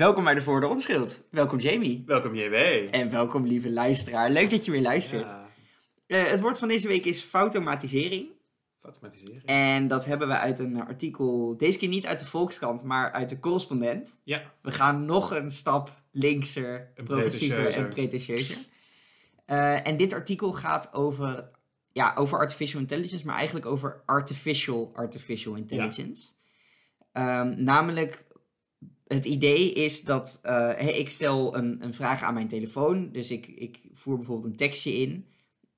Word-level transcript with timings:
Welkom 0.00 0.24
bij 0.24 0.34
de 0.34 0.42
Voor 0.42 0.60
de 0.60 0.66
Onschuld. 0.66 1.22
Welkom 1.30 1.58
Jamie. 1.58 2.02
Welkom 2.06 2.34
JW. 2.34 2.54
En 2.90 3.10
welkom 3.10 3.46
lieve 3.46 3.70
luisteraar. 3.70 4.30
Leuk 4.30 4.50
dat 4.50 4.64
je 4.64 4.70
weer 4.70 4.82
luistert. 4.82 5.30
Ja, 5.30 5.48
Eh, 6.06 6.26
het 6.26 6.40
woord 6.40 6.58
van 6.58 6.68
deze 6.68 6.88
week 6.88 7.04
is 7.04 7.22
fautomatisering. 7.22 8.28
automatiseren. 8.82 9.42
En 9.44 9.88
dat 9.88 10.04
hebben 10.04 10.28
we 10.28 10.38
uit 10.38 10.58
een 10.58 10.80
artikel, 10.86 11.56
deze 11.56 11.78
keer 11.78 11.88
niet 11.88 12.06
uit 12.06 12.20
de 12.20 12.26
Volkskrant, 12.26 12.82
maar 12.82 13.12
uit 13.12 13.28
de 13.28 13.38
correspondent. 13.38 14.16
Ja, 14.24 14.52
We 14.62 14.70
gaan 14.70 15.04
nog 15.04 15.30
een 15.30 15.50
stap 15.50 16.02
linkser, 16.12 16.90
progressiever 16.94 17.66
en 17.66 17.88
pretentieuzer. 17.88 17.88
pretentieuzer. 17.88 18.66
Eh, 19.46 19.86
en 19.86 19.96
dit 19.96 20.12
artikel 20.12 20.52
gaat 20.52 20.92
over, 20.92 21.50
ja, 21.92 22.12
over 22.14 22.38
artificial 22.38 22.80
intelligence, 22.80 23.26
maar 23.26 23.36
eigenlijk 23.36 23.66
over 23.66 24.02
artificial 24.06 24.90
artificial 24.94 25.54
intelligence. 25.54 26.28
Ehm, 27.12 27.54
namelijk, 27.64 28.24
het 29.14 29.24
idee 29.24 29.72
is 29.72 30.02
dat 30.02 30.38
eh, 30.42 30.52
hey, 30.54 30.92
ik 30.92 31.10
stel 31.10 31.56
een, 31.56 31.78
een 31.80 31.94
vraag 31.94 32.22
aan 32.22 32.34
mijn 32.34 32.48
telefoon. 32.48 33.12
Dus 33.12 33.30
ik, 33.30 33.46
ik 33.46 33.80
voer 33.92 34.16
bijvoorbeeld 34.16 34.50
een 34.50 34.56
tekstje 34.56 34.92
in. 34.92 35.26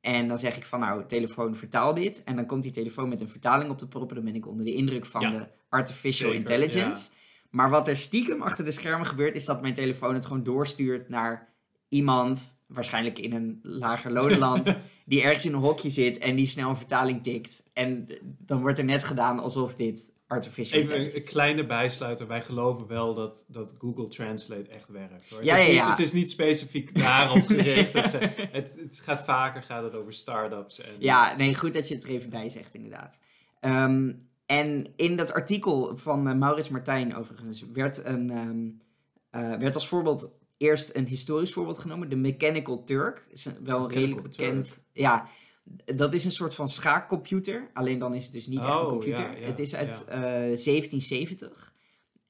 En 0.01 0.29
dan 0.29 0.39
zeg 0.39 0.57
ik 0.57 0.65
van 0.65 0.81
nou, 0.81 1.07
telefoon 1.07 1.57
vertaal 1.57 1.95
dit. 1.95 2.23
En 2.25 2.37
dan 2.37 2.47
komt 2.47 2.63
die 2.63 2.73
telefoon 2.73 3.09
met 3.09 3.21
een 3.21 3.29
vertaling 3.29 3.71
op 3.71 3.79
de 3.79 3.87
proppen. 3.87 4.17
Dan 4.17 4.25
ben 4.25 4.35
ik 4.35 4.47
onder 4.47 4.65
de 4.65 4.75
indruk 4.75 5.07
van 5.07 5.21
Ja. 5.21 5.31
de 5.31 5.49
artificial 5.69 6.31
Zeker, 6.31 6.35
intelligence. 6.35 7.11
Maar 7.51 7.71
wat 7.71 7.89
er 7.89 7.97
stiekem 7.97 8.43
achter 8.43 8.65
de 8.65 8.73
schermen 8.73 9.07
gebeurt, 9.07 9.35
is 9.35 9.45
dat 9.45 9.63
mijn 9.63 9.75
telefoon 9.75 10.15
het 10.15 10.27
gewoon 10.27 10.43
doorstuurt 10.43 11.09
naar 11.09 11.49
iemand, 11.89 12.57
waarschijnlijk 12.67 13.19
in 13.19 13.33
een 13.33 13.59
lager 13.63 14.13
lonenland, 14.13 14.77
die 15.07 15.23
ergens 15.23 15.45
in 15.45 15.53
een 15.53 15.61
hokje 15.61 15.91
zit 15.91 16.19
en 16.19 16.37
die 16.37 16.47
snel 16.47 16.69
een 16.69 16.77
vertaling 16.77 17.23
tikt. 17.23 17.63
En 17.73 18.09
dan 18.23 18.61
wordt 18.61 18.79
er 18.79 18.85
net 18.85 19.05
gedaan 19.05 19.39
alsof 19.39 19.75
dit 19.75 20.11
artificial 20.33 20.81
even 20.81 21.17
een, 21.17 21.25
kleine 21.25 21.67
bijsluiter. 21.67 22.27
Wij 22.27 22.43
geloven 22.43 22.87
wel 22.87 23.15
dat, 23.15 23.45
dat 23.49 23.75
Google 23.79 24.09
Translate 24.09 24.69
echt 24.69 24.89
werkt. 24.89 25.31
Hoor. 25.31 25.45
Ja, 25.45 25.57
het, 25.57 25.69
is 25.69 25.75
ja, 25.75 25.83
niet, 25.83 25.91
het 25.91 26.07
is 26.07 26.13
niet 26.13 26.31
specifiek 26.31 27.01
daarop 27.01 27.47
gericht. 27.47 27.93
het, 27.93 28.13
het, 28.53 28.73
het 28.77 29.01
gaat 29.03 29.25
vaker 29.25 29.63
gaat 29.63 29.85
het 29.85 29.95
over 29.95 30.13
start-ups. 30.13 30.81
En, 30.81 30.95
Ja, 30.99 31.37
nee, 31.37 31.55
goed 31.55 31.73
dat 31.73 31.89
je 31.89 31.95
het 31.95 32.05
er 32.05 32.11
even 32.11 32.31
bij 32.31 32.49
zegt, 32.49 32.75
inderdaad. 32.75 33.19
Ehm, 33.61 34.13
en 34.47 34.87
in 34.97 35.17
dat 35.17 35.33
artikel 35.33 35.97
van 35.97 36.29
eh, 36.29 36.35
Maurits 36.35 36.69
Martijn, 36.69 37.17
overigens, 37.17 37.65
werd, 37.73 38.05
een, 38.05 38.31
ehm, 38.31 38.69
eh, 39.31 39.59
werd 39.59 39.75
als 39.75 39.89
voorbeeld 39.89 40.39
eerst 40.57 40.95
een 40.95 41.07
historisch 41.07 41.53
voorbeeld 41.53 41.79
genomen. 41.79 42.09
De 42.09 42.17
Mechanical 42.17 42.85
Turk. 42.85 43.27
Is 43.31 43.45
wel 43.45 43.55
Mechanical 43.63 43.89
redelijk 43.89 44.23
bekend. 44.23 44.83
Ja, 44.93 45.29
dat 45.95 46.15
is 46.15 46.25
een 46.25 46.33
soort 46.33 46.55
van 46.55 46.69
schaakcomputer. 46.69 47.71
Alleen 47.73 47.99
dan 47.99 48.15
is 48.15 48.25
het 48.25 48.33
dus 48.33 48.47
niet 48.47 48.59
echt 48.59 48.69
een 48.69 48.77
Oh, 48.81 48.89
computer. 48.89 49.31
ja, 49.33 49.37
ja, 49.39 49.47
het 49.47 49.59
is 49.59 49.75
uit 49.75 50.05
ja. 50.09 50.13
eh, 50.15 50.21
1770. 50.23 51.75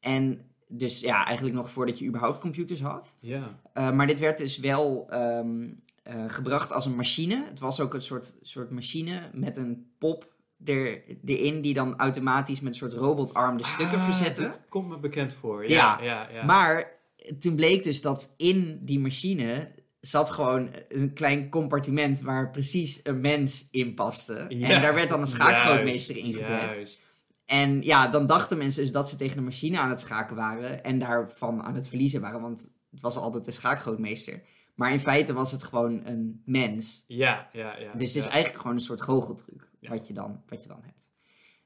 En 0.00 0.50
dus 0.68 1.00
ja, 1.00 1.24
eigenlijk 1.26 1.56
nog 1.56 1.70
voordat 1.70 1.98
je 1.98 2.06
überhaupt 2.06 2.38
computers 2.38 2.80
had. 2.80 3.16
Ja. 3.20 3.60
Uh, 3.74 3.90
maar 3.92 4.06
dit 4.06 4.20
werd 4.20 4.38
dus 4.38 4.58
wel 4.58 5.06
ehm, 5.10 5.70
eh, 6.02 6.24
gebracht 6.26 6.72
als 6.72 6.86
een 6.86 6.96
machine. 6.96 7.44
Het 7.48 7.58
was 7.58 7.80
ook 7.80 7.94
een 7.94 8.02
soort, 8.02 8.38
soort 8.42 8.70
machine 8.70 9.30
met 9.32 9.56
een 9.56 9.92
pop 9.98 10.30
er, 10.64 11.02
erin 11.24 11.60
die 11.60 11.74
dan 11.74 11.96
automatisch 11.96 12.60
met 12.60 12.72
een 12.72 12.78
soort 12.78 12.92
robotarm 12.92 13.56
de 13.56 13.66
stukken 13.66 13.98
Ah, 13.98 14.04
verzette. 14.04 14.40
Dat 14.42 14.64
komt 14.68 14.88
me 14.88 14.98
bekend 14.98 15.34
voor. 15.34 15.68
Ja, 15.68 15.98
Ja, 16.00 16.04
ja, 16.04 16.28
ja. 16.30 16.44
Maar 16.44 17.00
toen 17.38 17.54
bleek 17.56 17.84
dus 17.84 18.00
dat 18.00 18.34
in 18.36 18.78
die 18.82 19.00
machine 19.00 19.74
zat 20.02 20.30
gewoon 20.30 20.70
een 20.88 21.12
klein 21.12 21.48
compartiment 21.48 22.20
waar 22.20 22.50
precies 22.50 23.00
een 23.02 23.20
mens 23.20 23.68
in 23.70 23.94
paste. 23.94 24.46
Ja, 24.48 24.68
En 24.68 24.82
daar 24.82 24.94
werd 24.94 25.08
dan 25.08 25.20
een 25.20 25.26
schaakgrootmeester 25.26 26.16
in 26.16 26.34
gezet. 26.34 26.46
Juist. 26.62 27.02
En 27.46 27.82
ja, 27.82 28.08
dan 28.08 28.26
dachten 28.26 28.58
mensen 28.58 28.82
dus 28.82 28.92
dat 28.92 29.08
ze 29.08 29.16
tegen 29.16 29.36
de 29.36 29.42
machine 29.42 29.78
aan 29.78 29.90
het 29.90 30.00
schaken 30.00 30.36
waren 30.36 30.84
en 30.84 30.98
daarvan 30.98 31.62
aan 31.62 31.74
het 31.74 31.88
verliezen 31.88 32.20
waren, 32.20 32.40
want 32.40 32.68
het 32.90 33.00
was 33.00 33.16
altijd 33.16 33.46
een 33.46 33.52
schaakgrootmeester. 33.52 34.42
Maar 34.74 34.92
in 34.92 35.00
feite 35.00 35.32
was 35.32 35.52
het 35.52 35.62
gewoon 35.62 36.06
een 36.06 36.42
mens. 36.44 37.04
Ja, 37.06 37.48
ja, 37.52 37.76
ja. 37.78 37.92
Dus 37.92 38.14
het 38.14 38.16
is 38.16 38.24
ja. 38.24 38.30
eigenlijk 38.30 38.60
gewoon 38.62 38.76
een 38.76 38.82
soort 38.82 39.02
goocheltruc 39.02 39.70
Ja. 39.80 39.90
wat, 39.90 40.06
je 40.06 40.14
dan, 40.14 40.42
wat 40.48 40.62
je 40.62 40.68
dan 40.68 40.80
hebt. 40.82 41.08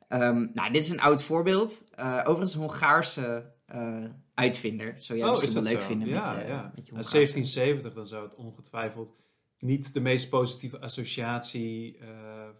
Ehm, 0.08 0.46
nou, 0.54 0.72
dit 0.72 0.84
is 0.84 0.90
een 0.90 1.00
oud 1.00 1.22
voorbeeld. 1.22 1.84
Eh, 1.94 2.18
overigens 2.20 2.54
een 2.54 2.60
Hongaarse 2.60 3.52
eh, 3.66 4.04
uitvinder. 4.36 4.94
Zou 4.96 5.18
jij 5.18 5.28
Oh, 5.28 5.32
misschien 5.32 5.56
is 5.56 5.62
wel 5.62 5.72
leuk 5.72 5.82
zo? 5.82 5.88
vinden 5.88 6.08
ja, 6.08 6.32
met 6.32 6.46
ja. 6.48 6.72
met 6.74 6.86
je 6.86 6.92
Nou, 6.92 7.04
Hongaarse. 7.04 7.12
1770, 7.12 7.92
dan 7.94 8.06
zou 8.06 8.24
het 8.24 8.34
ongetwijfeld 8.34 9.16
niet 9.58 9.94
de 9.94 10.00
meest 10.00 10.28
positieve 10.28 10.80
associatie 10.80 11.98
eh, 11.98 12.08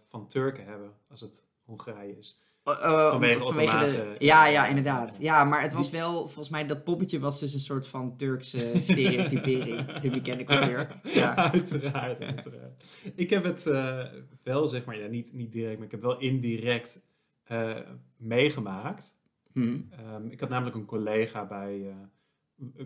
van 0.07 0.27
Turken 0.27 0.65
hebben 0.65 0.93
als 1.09 1.21
het 1.21 1.45
Hongarije 1.65 2.17
is. 2.17 2.45
Oh, 2.63 2.73
oh, 2.73 3.09
Vanwege 3.09 3.85
de, 3.85 4.15
ja, 4.19 4.45
ja, 4.45 4.67
inderdaad. 4.67 5.17
Ja, 5.19 5.43
maar 5.43 5.61
het 5.61 5.73
was 5.73 5.89
wel, 5.89 6.11
volgens 6.19 6.49
mij, 6.49 6.65
dat 6.65 6.83
poppetje 6.83 7.19
was 7.19 7.39
dus 7.39 7.53
een 7.53 7.59
soort 7.59 7.87
van 7.87 8.17
Turkse 8.17 8.71
stereotypering. 8.75 9.85
de 10.01 10.09
mechanical 10.09 10.61
Turk. 10.61 10.95
Ja. 11.03 11.35
uiteraard, 11.51 12.21
uiteraard. 12.21 12.83
Ik 13.15 13.29
heb 13.29 13.43
het 13.43 13.67
eh, 13.67 14.03
wel, 14.43 14.67
zeg 14.67 14.85
maar, 14.85 14.99
ja, 14.99 15.07
niet, 15.07 15.33
niet 15.33 15.51
direct, 15.51 15.75
maar 15.75 15.85
ik 15.85 15.91
heb 15.91 16.01
wel 16.01 16.19
indirect 16.19 17.01
eh, 17.43 17.77
meegemaakt. 18.17 19.16
Hm. 19.57 19.81
Ehm, 19.89 20.27
ik 20.27 20.39
had 20.39 20.49
namelijk 20.49 20.75
een 20.75 20.85
collega 20.85 21.45
bij 21.45 21.89
eh, 21.89 21.95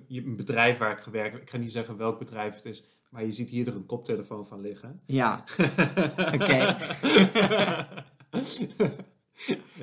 een 0.08 0.36
bedrijf 0.36 0.78
waar 0.78 0.92
ik 0.92 1.00
gewerkt 1.00 1.34
heb. 1.34 1.42
Ik 1.42 1.50
ga 1.50 1.58
niet 1.58 1.72
zeggen 1.72 1.98
welk 1.98 2.20
bedrijf 2.20 2.56
het 2.56 2.66
is, 2.66 2.86
maar 3.10 3.26
je 3.26 3.32
ziet 3.32 3.50
hier 3.50 3.68
er 3.68 3.76
een 3.76 3.86
koptelefoon 3.86 4.46
van 4.46 4.62
liggen. 4.62 5.02
Ja, 5.06 5.44
oké. 6.36 6.76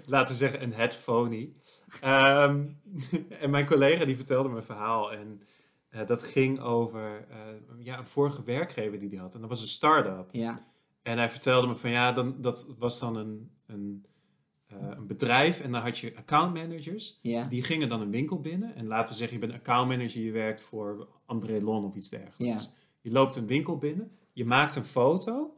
Laten 0.06 0.32
we 0.32 0.38
zeggen 0.38 0.62
een 0.62 0.72
headphone. 0.72 1.52
Ehm, 2.00 2.66
en 3.42 3.50
mijn 3.50 3.66
collega 3.66 4.04
die 4.04 4.16
vertelde 4.16 4.48
me 4.48 4.56
een 4.56 4.62
verhaal 4.62 5.12
en 5.12 5.42
eh, 5.88 6.06
dat 6.06 6.22
ging 6.22 6.60
over 6.60 7.26
eh, 7.30 7.38
ja, 7.78 7.98
een 7.98 8.06
vorige 8.06 8.42
werkgever 8.42 8.98
die 8.98 9.08
hij 9.08 9.18
had. 9.18 9.34
En 9.34 9.40
dat 9.40 9.48
was 9.48 9.62
een 9.62 9.68
start-up. 9.68 10.28
Ja, 10.32 10.66
En 11.02 11.18
hij 11.18 11.30
vertelde 11.30 11.66
me 11.66 11.74
van 11.76 11.90
ja, 11.90 12.12
dan, 12.12 12.40
dat 12.40 12.74
was 12.78 13.00
dan 13.00 13.16
een, 13.16 13.50
een, 13.66 14.06
een 14.80 15.06
bedrijf 15.06 15.60
en 15.60 15.72
dan 15.72 15.80
had 15.82 15.98
je 15.98 16.12
account 16.16 16.54
managers. 16.54 17.18
ja. 17.22 17.44
Die 17.44 17.62
gingen 17.62 17.88
dan 17.88 18.00
een 18.00 18.10
winkel 18.10 18.40
binnen. 18.40 18.74
En 18.74 18.86
laten 18.86 19.12
we 19.12 19.18
zeggen, 19.18 19.40
je 19.40 19.46
bent 19.46 19.58
account 19.58 19.88
manager, 19.88 20.22
je 20.22 20.30
werkt 20.32 20.62
voor 20.62 21.08
André 21.26 21.60
Lon 21.60 21.84
of 21.84 21.94
iets 21.94 22.08
dergelijks. 22.08 22.64
Ja. 22.64 22.70
Je 23.00 23.10
loopt 23.10 23.36
een 23.36 23.46
winkel 23.46 23.76
binnen, 23.78 24.10
je 24.32 24.44
maakt 24.44 24.76
een 24.76 24.84
foto. 24.84 25.52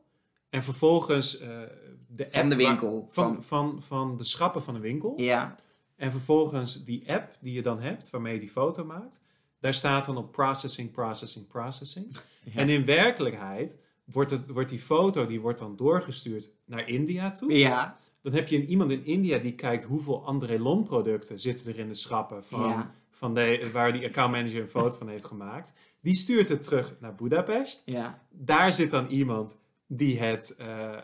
En 0.48 0.62
vervolgens 0.62 1.38
eh, 1.38 1.60
de 2.08 2.24
app 2.24 2.32
Van 2.34 2.48
de 2.48 2.56
winkel. 2.56 3.06
van, 3.08 3.42
Van, 3.42 3.42
van, 3.42 3.82
van 3.82 4.16
de 4.16 4.24
schappen 4.24 4.62
van 4.62 4.74
de 4.74 4.80
winkel. 4.80 5.12
ja, 5.16 5.56
En 5.96 6.10
vervolgens 6.10 6.84
die 6.84 7.12
app 7.12 7.36
die 7.40 7.52
je 7.52 7.62
dan 7.62 7.80
hebt, 7.80 8.10
waarmee 8.10 8.34
je 8.34 8.40
die 8.40 8.48
foto 8.50 8.84
maakt. 8.84 9.20
Daar 9.60 9.74
staat 9.74 10.06
dan 10.06 10.16
op 10.16 10.32
processing, 10.32 10.90
processing, 10.90 11.46
processing. 11.46 12.16
Ja. 12.44 12.52
En 12.60 12.68
in 12.68 12.84
werkelijkheid 12.84 13.78
wordt, 14.04 14.30
het, 14.30 14.48
wordt 14.48 14.68
die 14.68 14.78
foto 14.80 15.26
die 15.26 15.40
wordt 15.40 15.58
dan 15.58 15.76
doorgestuurd 15.76 16.50
naar 16.64 16.88
India 16.88 17.30
toe. 17.30 17.52
ja, 17.52 17.98
Dan 18.22 18.32
heb 18.32 18.48
je 18.48 18.56
een, 18.56 18.64
iemand 18.64 18.90
in 18.90 19.04
India 19.04 19.38
die 19.38 19.54
kijkt 19.54 19.84
hoeveel 19.84 20.26
André 20.26 20.58
Lon 20.58 20.84
producten 20.84 21.40
zitten 21.40 21.72
er 21.72 21.78
in 21.78 21.88
de 21.88 21.94
schappen 21.94 22.44
van, 22.44 22.68
Ja. 22.68 22.94
van 23.10 23.34
de, 23.34 23.70
waar 23.72 23.92
die 23.92 24.06
accountmanager 24.06 24.60
een 24.60 24.68
foto 24.68 24.96
van 24.98 25.08
heeft 25.08 25.26
gemaakt. 25.26 25.72
Die 26.00 26.14
stuurt 26.14 26.48
het 26.48 26.62
terug 26.62 26.94
naar 27.00 27.14
Budapest. 27.14 27.82
ja. 27.84 28.22
Daar 28.30 28.72
zit 28.72 28.90
dan 28.90 29.06
iemand 29.06 29.58
die 29.86 30.18
het, 30.18 30.54
eh, 30.58 30.92
eh, 30.94 31.00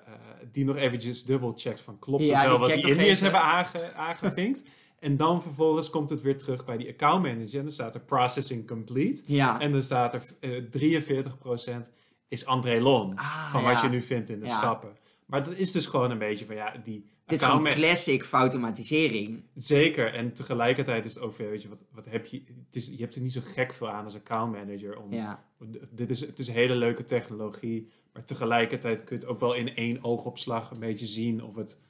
die 0.53 0.65
nog 0.65 0.77
eventjes 0.77 1.25
dubbelcheckt 1.25 1.81
van 1.81 1.99
klopt 1.99 2.23
Ja, 2.23 2.39
het 2.41 2.49
wel 2.49 2.59
wat 2.59 2.69
die 2.69 2.87
Indiërs 2.89 3.21
hebben 3.21 3.41
aange, 3.43 3.93
aangevinkt. 3.95 4.63
En 4.99 5.17
dan 5.17 5.43
vervolgens 5.43 5.91
komt 5.91 6.11
het 6.11 6.23
weer 6.23 6.39
terug 6.39 6.65
bij 6.65 6.77
die 6.77 6.89
accountmanager 6.89 7.55
en 7.57 7.63
dan 7.63 7.71
staat 7.73 7.95
er 7.95 8.01
processing 8.01 8.67
complete. 8.67 9.23
Ja, 9.27 9.61
En 9.61 9.73
dan 9.73 9.83
staat 9.83 10.15
er 10.15 10.23
eh 10.41 10.63
43% 10.71 11.93
is 12.29 12.47
André 12.47 12.81
Lon 12.81 13.17
Ah, 13.17 13.51
van 13.51 13.63
wat 13.63 13.81
je 13.81 13.89
nu 13.89 14.03
vindt 14.03 14.29
in 14.29 14.41
de 14.41 14.47
Ja. 14.47 14.53
schappen. 14.59 14.97
Maar 15.27 15.45
dat 15.45 15.55
is 15.55 15.73
dus 15.73 15.87
gewoon 15.87 16.11
een 16.11 16.19
beetje 16.19 16.47
van 16.47 16.55
ja, 16.57 16.73
die 16.85 17.05
dit 17.27 17.39
is 17.41 17.45
gewoon 17.47 17.61
accountma- 17.61 17.85
classic 17.87 18.25
fautomatisering. 18.25 19.43
Zeker, 19.55 20.15
en 20.15 20.33
tegelijkertijd 20.33 21.05
is 21.05 21.15
het 21.15 21.23
ook 21.23 21.35
veel, 21.35 21.49
weet 21.51 21.63
je, 21.63 21.69
wat, 21.69 21.85
wat 21.93 22.05
heb 22.05 22.27
je, 22.27 22.43
het 22.67 22.77
is, 22.77 22.87
je 22.89 22.97
hebt 23.03 23.15
er 23.15 23.21
niet 23.21 23.33
zo 23.33 23.41
gek 23.45 23.73
veel 23.73 23.89
aan 23.91 24.05
als 24.05 24.15
accountmanager. 24.15 24.99
Om, 24.99 25.13
Ja, 25.13 25.45
dit 25.91 26.11
is, 26.11 26.21
het 26.21 26.39
is 26.39 26.49
een 26.49 26.55
hele 26.55 26.75
leuke 26.77 27.05
technologie, 27.05 27.89
maar 28.13 28.25
tegelijkertijd 28.25 29.05
kun 29.05 29.17
je 29.17 29.23
het 29.23 29.31
ook 29.33 29.41
wel 29.41 29.55
in 29.55 29.75
één 29.77 30.05
oogopslag 30.05 30.71
een 30.71 30.79
beetje 30.81 31.07
zien 31.07 31.43
of 31.45 31.55
het... 31.55 31.81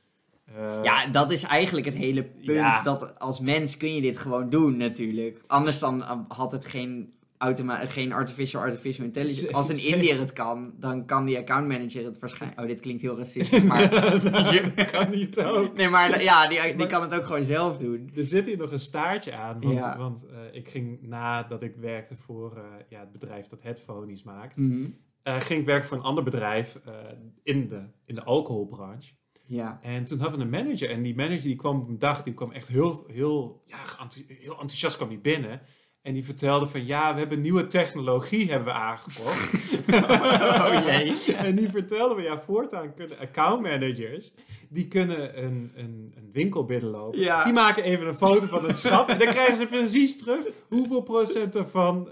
eh, 0.45 0.81
ja, 0.83 1.07
dat 1.07 1.31
is 1.31 1.43
eigenlijk 1.43 1.87
het 1.87 1.95
hele 1.97 2.25
punt. 2.25 2.47
Ja. 2.47 2.83
Dat 2.83 3.19
als 3.19 3.41
mens 3.41 3.77
kun 3.77 3.95
je 3.95 4.01
dit 4.01 4.19
gewoon 4.19 4.51
doen 4.51 4.77
natuurlijk. 4.77 5.41
Anders 5.47 5.79
dan 5.79 6.25
had 6.29 6.53
het 6.53 6.67
geen, 6.67 7.15
automa 7.39 7.87
geen 7.87 8.13
artificial 8.13 8.63
artificial 8.63 9.07
intelligence. 9.07 9.53
Als 9.57 9.69
een. 9.69 9.85
Indiër 9.95 10.19
het 10.19 10.33
kan, 10.33 10.73
dan 10.79 11.07
kan 11.07 11.25
die 11.25 11.39
account 11.39 11.69
manager 11.69 12.05
het 12.05 12.19
waarschijnlijk... 12.19 12.61
Oh, 12.61 12.67
dit 12.67 12.81
klinkt 12.81 13.03
heel 13.03 13.17
racistisch, 13.17 13.63
maar... 13.73 13.91
dat 13.91 14.91
kan 14.91 15.11
niet 15.11 15.41
ook. 15.41 15.75
Nee, 15.77 15.89
maar 15.89 16.23
ja, 16.23 16.49
die, 16.49 16.75
die 16.77 16.87
kan 16.87 17.03
het 17.03 17.15
ook 17.15 17.27
gewoon 17.27 17.45
zelf 17.45 17.77
doen. 17.77 18.11
Er 18.17 18.25
zit 18.25 18.47
hier 18.47 18.57
nog 18.57 18.73
een 18.73 18.79
staartje 18.79 19.35
aan, 19.35 19.61
want, 19.61 19.75
Ja. 19.79 19.99
want 19.99 20.27
eh, 20.27 20.37
ik 20.53 20.69
ging 20.69 21.03
nadat 21.03 21.63
ik 21.63 21.77
werkte 21.77 22.17
voor 22.17 22.57
eh, 22.57 22.63
ja, 22.89 23.01
het 23.01 23.13
bedrijf 23.13 23.47
dat 23.47 23.63
headphones 23.63 24.23
maakt, 24.23 24.57
Mhm. 24.57 24.87
eh, 25.23 25.41
ging 25.41 25.61
ik 25.61 25.67
werken 25.67 25.89
voor 25.89 25.97
een 25.99 26.03
ander 26.05 26.25
bedrijf 26.25 26.79
in, 27.43 27.69
de, 27.69 27.81
in 28.05 28.15
de 28.15 28.23
alcoholbranche. 28.25 29.13
Ja. 29.49 29.79
En 29.83 30.05
toen 30.05 30.19
hadden 30.19 30.39
we 30.39 30.45
een 30.45 30.51
manager. 30.65 30.91
En 30.91 31.03
die 31.03 31.15
manager 31.17 31.41
die 31.43 31.57
kwam 31.57 31.81
op 31.81 31.89
een 31.89 31.99
dag, 31.99 32.23
die 32.23 32.35
kwam 32.35 32.53
echt 32.53 32.69
heel, 32.69 33.05
heel, 33.13 33.63
ja, 33.67 33.77
heel 34.27 34.53
enthousiast 34.53 34.97
kwam 34.97 35.09
die 35.09 35.19
binnen. 35.19 35.61
En 36.07 36.13
die 36.13 36.25
vertelde 36.25 36.67
van 36.67 36.87
ja, 36.87 37.13
we 37.13 37.19
hebben 37.19 37.41
nieuwe 37.41 37.67
technologie 37.67 38.51
hebben 38.51 38.69
we 38.69 38.81
aangekocht. 38.81 39.55
Oh 40.67 40.83
jee. 40.85 41.37
en 41.37 41.55
die 41.55 41.69
vertelde 41.69 42.15
me 42.15 42.23
ja, 42.23 42.41
voortaan 42.41 42.95
kunnen 42.95 43.19
accountmanagers, 43.19 44.33
die 44.69 44.89
kunnen 44.89 45.45
een, 45.45 45.73
een, 45.77 46.15
een 46.17 46.31
winkel 46.33 46.65
binnenlopen. 46.65 47.21
Ja. 47.21 47.45
Die 47.45 47.53
maken 47.53 47.83
even 47.83 48.07
een 48.07 48.15
foto 48.15 48.47
van 48.47 48.65
het 48.65 48.79
schap 48.79 49.09
en 49.09 49.19
dan 49.19 49.29
krijgen 49.29 49.57
ze 49.57 49.67
precies 49.67 50.19
terug 50.19 50.47
hoeveel 50.69 51.01
procent 51.01 51.57
ervan 51.57 52.09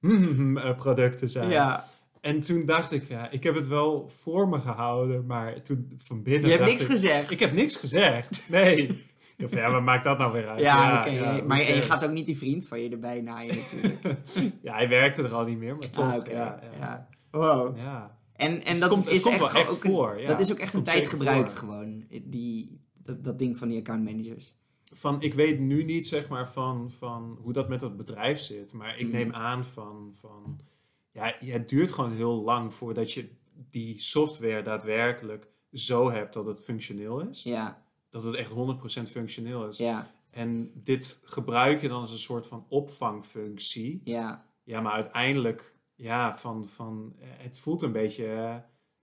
eh, 0.00 0.76
producten 0.76 1.30
zijn. 1.30 1.50
Ja. 1.50 1.88
En 2.20 2.40
toen 2.40 2.66
dacht 2.66 2.92
ik 2.92 3.02
van 3.02 3.16
ja, 3.16 3.30
ik 3.30 3.42
heb 3.42 3.54
het 3.54 3.66
wel 3.66 4.10
voor 4.22 4.48
me 4.48 4.58
gehouden, 4.58 5.26
maar 5.26 5.62
toen 5.62 5.92
van 5.96 6.22
binnen 6.22 6.50
Je 6.50 6.56
hebt 6.56 6.68
niks 6.68 6.82
ik, 6.82 6.90
gezegd. 6.90 7.30
Ik 7.30 7.40
heb 7.40 7.52
niks 7.52 7.76
gezegd, 7.76 8.46
nee. 8.50 9.06
Van, 9.38 9.58
ja, 9.58 9.70
wat 9.70 9.82
maakt 9.82 10.04
dat 10.04 10.18
nou 10.18 10.32
weer 10.32 10.48
uit? 10.48 10.60
Ja, 10.60 11.06
maar 11.46 11.58
je 11.58 11.64
cares? 11.66 11.84
gaat 11.86 12.04
ook 12.04 12.10
niet 12.12 12.26
die 12.26 12.36
vriend 12.36 12.68
van 12.68 12.80
je 12.80 12.88
erbij 12.88 13.20
naaien 13.20 13.56
natuurlijk. 13.56 14.18
Ja, 14.62 14.74
hij 14.74 14.88
werkte 14.88 15.22
er 15.22 15.34
al 15.34 15.44
niet 15.44 15.58
meer, 15.58 15.76
maar 15.76 15.90
toch. 15.90 16.10
Ah, 16.12 16.16
oké. 16.16 16.30
ja, 16.30 16.60
Ja. 16.78 17.08
Wow. 17.30 17.76
Ja. 17.76 18.18
En, 18.32 18.64
en 18.64 18.80
dat 18.80 18.90
komt- 18.90 19.06
is 19.08 19.22
komt 19.22 19.34
echt, 19.34 19.70
ook 19.70 19.80
voor. 19.80 20.20
Dat 20.26 20.40
is 20.40 20.52
ook 20.52 20.58
echt 20.58 20.74
een 20.74 20.82
tijd 20.82 21.06
gebruikt 21.06 21.50
voor. 21.54 21.58
gewoon. 21.68 22.04
Die, 22.22 22.80
dat, 23.02 23.24
dat 23.24 23.38
ding 23.38 23.58
van 23.58 23.68
die 23.68 23.78
accountmanagers. 23.78 24.56
Van, 24.92 25.22
ik 25.22 25.34
weet 25.34 25.58
nu 25.60 25.84
niet 25.84 26.06
zeg 26.08 26.28
maar 26.28 26.48
van, 26.48 26.90
van 26.98 27.38
hoe 27.42 27.52
dat 27.52 27.68
met 27.68 27.80
dat 27.80 27.96
bedrijf 27.96 28.38
zit, 28.40 28.72
maar 28.72 28.98
ik 28.98 29.06
Mhm. 29.06 29.16
neem 29.16 29.32
aan 29.32 29.64
van, 29.64 30.14
van 30.20 30.60
ja, 31.12 31.34
het 31.38 31.68
duurt 31.68 31.92
gewoon 31.92 32.12
heel 32.12 32.42
lang 32.42 32.74
voordat 32.74 33.12
je 33.12 33.28
die 33.70 33.98
software 34.00 34.62
daadwerkelijk 34.62 35.46
zo 35.72 36.10
hebt 36.10 36.32
dat 36.34 36.44
het 36.46 36.62
functioneel 36.62 37.20
is. 37.20 37.42
Ja, 37.42 37.82
Dat 38.10 38.22
het 38.22 38.34
echt 38.34 38.50
100% 38.50 38.54
functioneel 39.10 39.68
is. 39.68 39.78
ja, 39.78 40.10
En 40.30 40.70
dit 40.74 41.20
gebruik 41.24 41.80
je 41.80 41.88
dan 41.88 42.00
als 42.00 42.10
een 42.12 42.18
soort 42.18 42.46
van 42.46 42.66
opvangfunctie. 42.68 44.00
ja. 44.04 44.46
Ja, 44.64 44.80
maar 44.80 44.92
uiteindelijk, 44.92 45.74
ja, 45.94 46.36
van, 46.38 46.66
van, 46.68 47.12
eh, 47.20 47.26
het 47.36 47.60
voelt 47.60 47.82
een 47.82 47.92
beetje 47.92 48.26
eh, 48.26 48.54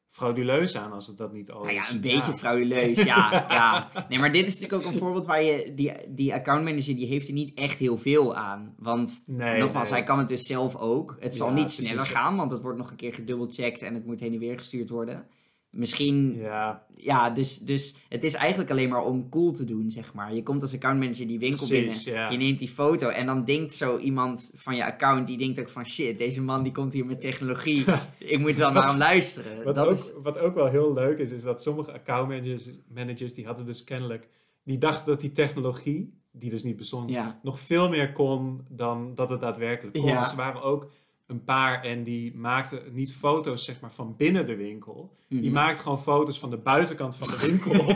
frauduleus 0.09 0.77
aan 0.77 0.91
als 0.91 1.07
het 1.07 1.17
dat 1.17 1.33
niet 1.33 1.51
al 1.51 1.59
Nou 1.61 1.73
ja, 1.73 1.81
is. 1.81 1.89
een 1.89 2.01
beetje 2.01 2.33
frauduleus, 2.33 3.03
ja, 3.03 3.31
ja. 3.49 3.89
Nee, 4.09 4.19
maar 4.19 4.31
dit 4.31 4.47
is 4.47 4.53
natuurlijk 4.59 4.83
ook 4.87 4.93
een 4.93 4.99
voorbeeld 4.99 5.25
waar 5.25 5.41
je... 5.43 5.71
Die, 5.75 5.91
die 6.09 6.33
accountmanager, 6.33 6.95
die 6.95 7.07
heeft 7.07 7.27
er 7.27 7.33
niet 7.33 7.53
echt 7.53 7.77
heel 7.79 7.97
veel 7.97 8.35
aan. 8.35 8.73
Want, 8.77 9.23
Nee, 9.25 9.59
nogmaals, 9.59 9.89
nee. 9.89 9.97
hij 9.99 10.07
kan 10.07 10.17
het 10.19 10.27
dus 10.27 10.45
zelf 10.45 10.75
ook. 10.75 11.17
Het 11.19 11.35
zal 11.35 11.47
Ja, 11.47 11.53
niet 11.53 11.63
precies. 11.65 11.85
sneller 11.85 12.05
gaan, 12.05 12.35
want 12.35 12.51
het 12.51 12.61
wordt 12.61 12.77
nog 12.77 12.89
een 12.89 12.95
keer 12.95 13.13
gedubbelcheckt 13.13 13.81
en 13.81 13.93
het 13.93 14.05
moet 14.05 14.19
heen 14.19 14.33
en 14.33 14.39
weer 14.39 14.57
gestuurd 14.57 14.89
worden. 14.89 15.27
Misschien 15.75 16.35
Ja, 16.37 16.85
Ja, 16.95 17.29
dus, 17.29 17.57
dus 17.57 17.95
het 18.09 18.23
is 18.23 18.33
eigenlijk 18.33 18.71
alleen 18.71 18.89
maar 18.89 19.03
om 19.03 19.29
cool 19.29 19.51
te 19.51 19.63
doen, 19.63 19.91
zeg 19.91 20.13
maar. 20.13 20.33
Je 20.33 20.43
komt 20.43 20.61
als 20.61 20.73
accountmanager 20.73 21.27
die 21.27 21.39
winkel 21.39 21.67
Precies, 21.67 22.03
binnen, 22.03 22.21
ja. 22.21 22.29
je 22.31 22.37
neemt 22.37 22.59
die 22.59 22.69
foto 22.69 23.07
en 23.09 23.25
dan 23.25 23.45
denkt 23.45 23.75
zo 23.75 23.97
iemand 23.97 24.51
van 24.55 24.75
je 24.75 24.85
account, 24.85 25.27
die 25.27 25.37
denkt 25.37 25.59
ook 25.59 25.69
van 25.69 25.85
shit, 25.85 26.17
deze 26.17 26.41
man 26.41 26.63
die 26.63 26.71
komt 26.71 26.93
hier 26.93 27.05
met 27.05 27.21
technologie, 27.21 27.85
ik 28.17 28.39
moet 28.39 28.55
wel 28.55 28.71
naar 28.71 28.87
hem 28.87 28.97
luisteren. 28.97 29.63
Wat, 29.63 29.75
dat 29.75 29.87
ook, 29.87 29.93
is, 29.93 30.13
wat 30.23 30.37
ook 30.37 30.55
wel 30.55 30.67
heel 30.67 30.93
leuk 30.93 31.17
is, 31.17 31.31
is 31.31 31.43
dat 31.43 31.61
sommige 31.61 31.91
accountmanagers 31.91 32.69
managers, 32.93 33.33
die 33.33 33.45
hadden 33.45 33.65
dus 33.65 33.83
kennelijk, 33.83 34.27
die 34.63 34.77
dachten 34.77 35.05
dat 35.05 35.21
die 35.21 35.31
technologie, 35.31 36.13
die 36.31 36.49
dus 36.49 36.63
niet 36.63 36.77
bestond, 36.77 37.11
ja, 37.11 37.39
nog 37.43 37.59
veel 37.59 37.89
meer 37.89 38.11
kon 38.11 38.65
dan 38.69 39.15
dat 39.15 39.29
het 39.29 39.39
daadwerkelijk 39.39 39.97
kon. 39.97 40.05
Ja. 40.05 40.21
Dus 40.21 40.31
er 40.31 40.37
waren 40.37 40.61
ook 40.61 40.89
een 41.27 41.43
paar 41.43 41.83
en 41.83 42.03
die 42.03 42.35
maakten 42.35 42.79
niet 42.91 43.15
foto's 43.15 43.65
zeg 43.65 43.79
maar 43.79 43.91
van 43.93 44.15
binnen 44.17 44.45
de 44.45 44.55
winkel. 44.55 45.17
Die 45.29 45.41
Mhm. 45.41 45.51
maakt 45.51 45.79
gewoon 45.79 46.01
foto's 46.01 46.39
van 46.39 46.49
de 46.49 46.57
buitenkant 46.57 47.17
van 47.17 47.27
de 47.27 47.47
winkel. 47.47 47.85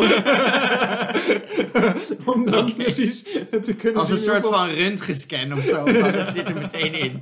Om 2.33 2.51
dan 2.51 2.73
precies 2.73 3.23
te 3.61 3.75
kunnen 3.77 3.99
als 3.99 4.09
een 4.09 4.17
soort 4.17 4.47
van 4.47 4.69
röntgenscan 4.69 5.53
of 5.53 5.63
zo, 5.65 5.85
het 6.21 6.29
zit 6.29 6.49
er 6.49 6.55
meteen 6.55 6.93
in. 6.93 7.19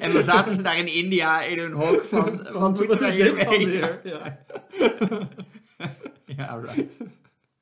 en 0.00 0.12
dan 0.12 0.22
zaten 0.22 0.56
ze 0.56 0.62
daar 0.62 0.78
in 0.78 0.94
India 0.94 1.42
in 1.42 1.58
hun 1.58 1.72
hok 1.72 2.04
van, 2.04 2.40
Van, 2.52 2.86
wat 2.86 3.12
hiermee? 3.12 3.66
weer? 3.66 4.00
Ja. 4.04 4.44
Ja, 6.36 6.60
right. 6.64 6.96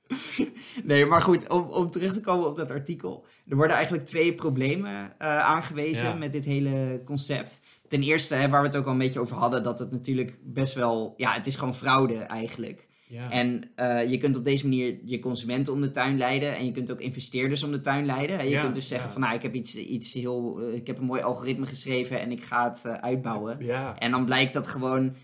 Nee, 0.85 1.07
maar 1.07 1.21
goed, 1.21 1.49
om, 1.49 1.63
om 1.63 1.91
terug 1.91 2.13
te 2.13 2.21
komen 2.21 2.49
op 2.49 2.57
dat 2.57 2.71
artikel. 2.71 3.27
Er 3.49 3.57
worden 3.57 3.77
eigenlijk 3.77 4.07
twee 4.07 4.35
problemen 4.35 5.13
eh, 5.19 5.39
aangewezen 5.41 6.07
Ja. 6.07 6.15
met 6.15 6.33
dit 6.33 6.45
hele 6.45 7.03
concept. 7.05 7.61
Ten 7.89 8.03
eerste, 8.03 8.35
hè, 8.35 8.49
waar 8.49 8.61
we 8.61 8.67
het 8.67 8.77
ook 8.77 8.87
al 8.87 8.93
een 8.93 8.99
beetje 8.99 9.21
over 9.21 9.37
hadden, 9.37 9.63
dat 9.63 9.79
het 9.79 9.91
natuurlijk 9.91 10.37
best 10.43 10.75
wel... 10.75 11.15
Ja, 11.17 11.33
het 11.33 11.47
is 11.47 11.57
gewoon 11.57 11.75
fraude 11.75 12.15
eigenlijk. 12.15 12.87
Ja. 13.07 13.31
En 13.31 13.71
eh, 13.75 14.11
je 14.11 14.19
kunt 14.19 14.37
op 14.37 14.45
deze 14.45 14.65
manier 14.69 14.99
je 15.05 15.19
consumenten 15.19 15.73
om 15.73 15.81
de 15.81 15.91
tuin 15.91 16.19
leiden. 16.19 16.57
En 16.57 16.65
je 16.65 16.73
kunt 16.73 16.91
ook 16.93 17.01
investeerders 17.01 17.63
om 17.63 17.71
de 17.71 17.81
tuin 17.81 18.07
leiden. 18.07 18.37
hè. 18.37 18.43
Je 18.43 18.51
Ja, 18.51 18.61
kunt 18.61 18.75
dus 18.75 18.89
zeggen 18.89 19.07
ja. 19.07 19.13
van, 19.13 19.23
nou, 19.23 19.35
ik 19.35 19.43
heb 19.43 19.55
iets, 19.55 19.77
iets 19.77 20.15
heel... 20.15 20.61
eh, 20.61 20.75
ik 20.75 20.87
heb 20.87 20.99
een 20.99 21.05
mooi 21.05 21.23
algoritme 21.23 21.67
geschreven 21.67 22.21
en 22.21 22.31
ik 22.33 22.45
ga 22.45 22.69
het 22.75 23.01
uitbouwen. 23.01 23.61
En 23.99 24.11
dan 24.11 24.25
blijkt 24.25 24.53
dat 24.53 24.67
gewoon 24.67 25.15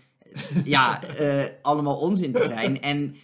ja, 0.63 0.99
allemaal 1.61 1.97
onzin 1.97 2.31
te 2.31 2.43
zijn. 2.43 2.81
En 2.91 3.15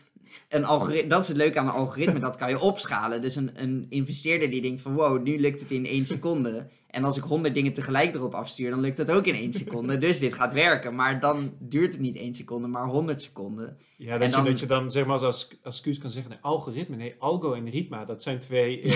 een 0.49 0.65
algoritme, 0.65 1.09
dat 1.09 1.21
is 1.21 1.27
het 1.27 1.37
leuke 1.37 1.59
aan 1.59 1.65
een 1.67 1.71
algoritme, 1.73 2.19
dat 2.19 2.35
kan 2.35 2.49
je 2.49 2.59
opschalen. 2.59 3.21
Dus 3.21 3.35
een, 3.35 3.51
een 3.53 3.85
investeerder 3.89 4.49
die 4.49 4.61
denkt 4.61 4.81
van 4.81 4.93
wow, 4.93 5.23
nu 5.23 5.39
lukt 5.39 5.59
het 5.59 5.71
in 5.71 5.85
één 5.85 6.05
seconde. 6.05 6.67
En 6.87 7.03
als 7.03 7.17
ik 7.17 7.23
honderd 7.23 7.53
dingen 7.53 7.73
tegelijk 7.73 8.15
erop 8.15 8.33
afstuur, 8.33 8.69
dan 8.69 8.79
lukt 8.79 8.97
dat 8.97 9.09
ook 9.11 9.25
in 9.25 9.35
één 9.35 9.53
seconde. 9.53 9.97
Dus 9.97 10.19
dit 10.19 10.33
gaat 10.33 10.53
werken. 10.53 10.95
Maar 10.95 11.19
dan 11.19 11.53
duurt 11.59 11.91
het 11.91 12.01
niet 12.01 12.15
één 12.15 12.35
seconde, 12.35 12.67
maar 12.67 12.85
honderd 12.85 13.21
seconden. 13.21 13.77
Ja, 13.97 14.13
dat, 14.17 14.21
En 14.21 14.31
dan- 14.31 14.43
je, 14.43 14.49
dat 14.49 14.59
je 14.59 14.65
dan 14.65 14.91
zeg 14.91 15.05
maar 15.05 15.13
als, 15.13 15.23
als 15.23 15.49
excuus 15.63 15.97
kan 15.97 16.09
zeggen, 16.09 16.31
nee, 16.31 16.39
algoritme, 16.41 16.95
nee, 16.95 17.15
algo 17.19 17.53
en 17.53 17.69
ritma, 17.69 18.05
dat 18.05 18.21
zijn 18.23 18.39
twee, 18.39 18.81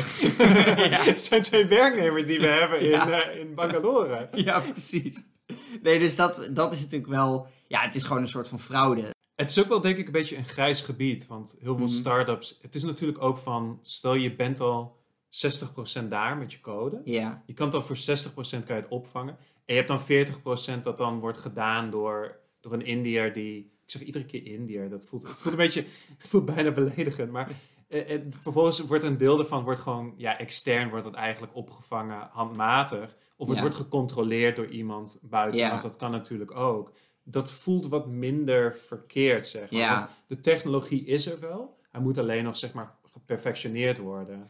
Ja. 0.90 1.06
dat 1.06 1.24
zijn 1.30 1.42
twee 1.42 1.66
werknemers 1.66 2.26
die 2.26 2.40
we 2.40 2.48
hebben 2.60 2.80
in, 2.80 2.90
Ja. 2.90 3.22
eh, 3.22 3.40
in 3.40 3.54
Bangalore. 3.56 4.30
Ja, 4.34 4.60
precies. 4.60 5.24
Nee, 5.84 6.00
dus 6.00 6.16
dat, 6.16 6.50
dat 6.54 6.74
is 6.74 6.82
natuurlijk 6.82 7.12
wel... 7.12 7.48
Ja, 7.68 7.80
het 7.82 7.96
is 7.96 8.04
gewoon 8.04 8.22
een 8.22 8.28
soort 8.28 8.48
van 8.48 8.60
fraude. 8.60 9.14
Het 9.36 9.50
is 9.50 9.60
ook 9.60 9.68
wel 9.68 9.82
denk 9.82 9.98
ik 9.98 10.06
een 10.06 10.12
beetje 10.12 10.38
een 10.38 10.46
grijs 10.46 10.82
gebied, 10.82 11.28
want 11.28 11.56
heel 11.60 11.76
veel 11.78 11.86
Mhm. 11.86 11.96
start-ups, 11.96 12.60
het 12.62 12.76
is 12.76 12.84
natuurlijk 12.84 13.22
ook 13.22 13.38
van, 13.38 13.80
stel 13.82 14.14
je 14.14 14.36
bent 14.36 14.60
al 14.60 14.98
60% 15.30 16.10
daar 16.10 16.38
met 16.38 16.52
je 16.54 16.60
code, 16.62 17.02
Ja, 17.04 17.44
je 17.46 17.54
kan 17.54 17.66
het 17.66 17.76
al 17.76 17.82
voor 17.82 17.98
60% 17.98 18.66
kan 18.66 18.76
je 18.76 18.82
het 18.82 18.92
opvangen, 18.92 19.38
en 19.66 19.74
je 19.74 19.74
hebt 19.74 19.88
dan 19.88 20.02
40% 20.02 20.84
dat 20.84 20.98
dan 20.98 21.20
wordt 21.20 21.38
gedaan 21.38 21.90
door, 21.90 22.40
door 22.60 22.74
een 22.74 22.86
Indiër 22.86 23.34
die, 23.34 23.58
ik 23.84 23.92
zeg 23.92 24.02
iedere 24.02 24.26
keer 24.26 24.46
Indiër, 24.46 24.90
dat 24.90 25.06
voelt, 25.06 25.22
het 25.22 25.32
voelt 25.32 25.54
een 25.54 25.60
beetje, 25.66 25.82
het 26.18 26.28
voelt 26.28 26.46
bijna 26.46 26.72
beledigend, 26.72 27.32
maar 27.32 27.50
eh, 27.88 28.14
eh, 28.16 28.22
vervolgens 28.42 28.80
wordt 28.80 29.04
een 29.04 29.18
deel 29.18 29.40
ervan 29.40 29.64
wordt 29.64 29.80
gewoon, 29.80 30.14
ja, 30.18 30.38
extern 30.40 30.90
wordt 30.90 31.06
het 31.06 31.14
eigenlijk 31.14 31.56
opgevangen 31.56 32.28
handmatig. 32.32 33.16
Of 33.38 33.48
het 33.48 33.56
Ja. 33.56 33.62
wordt 33.62 33.78
gecontroleerd 33.78 34.56
door 34.56 34.68
iemand 34.68 35.20
buitenaf. 35.22 35.76
Ja. 35.76 35.82
Dat 35.82 35.96
kan 35.98 36.12
natuurlijk 36.12 36.56
ook. 36.56 36.92
Dat 37.28 37.52
voelt 37.52 37.88
wat 37.88 38.08
minder 38.08 38.78
verkeerd, 38.78 39.48
zeg 39.48 39.72
maar. 39.72 39.80
Ja. 39.82 39.98
Want 39.98 40.10
de 40.28 40.40
technologie 40.40 41.06
is 41.06 41.26
er 41.32 41.40
wel. 41.40 41.78
Hij 41.92 42.02
moet 42.02 42.18
alleen 42.18 42.44
nog, 42.44 42.58
zeg 42.58 42.74
maar, 42.74 42.96
geperfectioneerd 43.14 43.98
worden. 43.98 44.50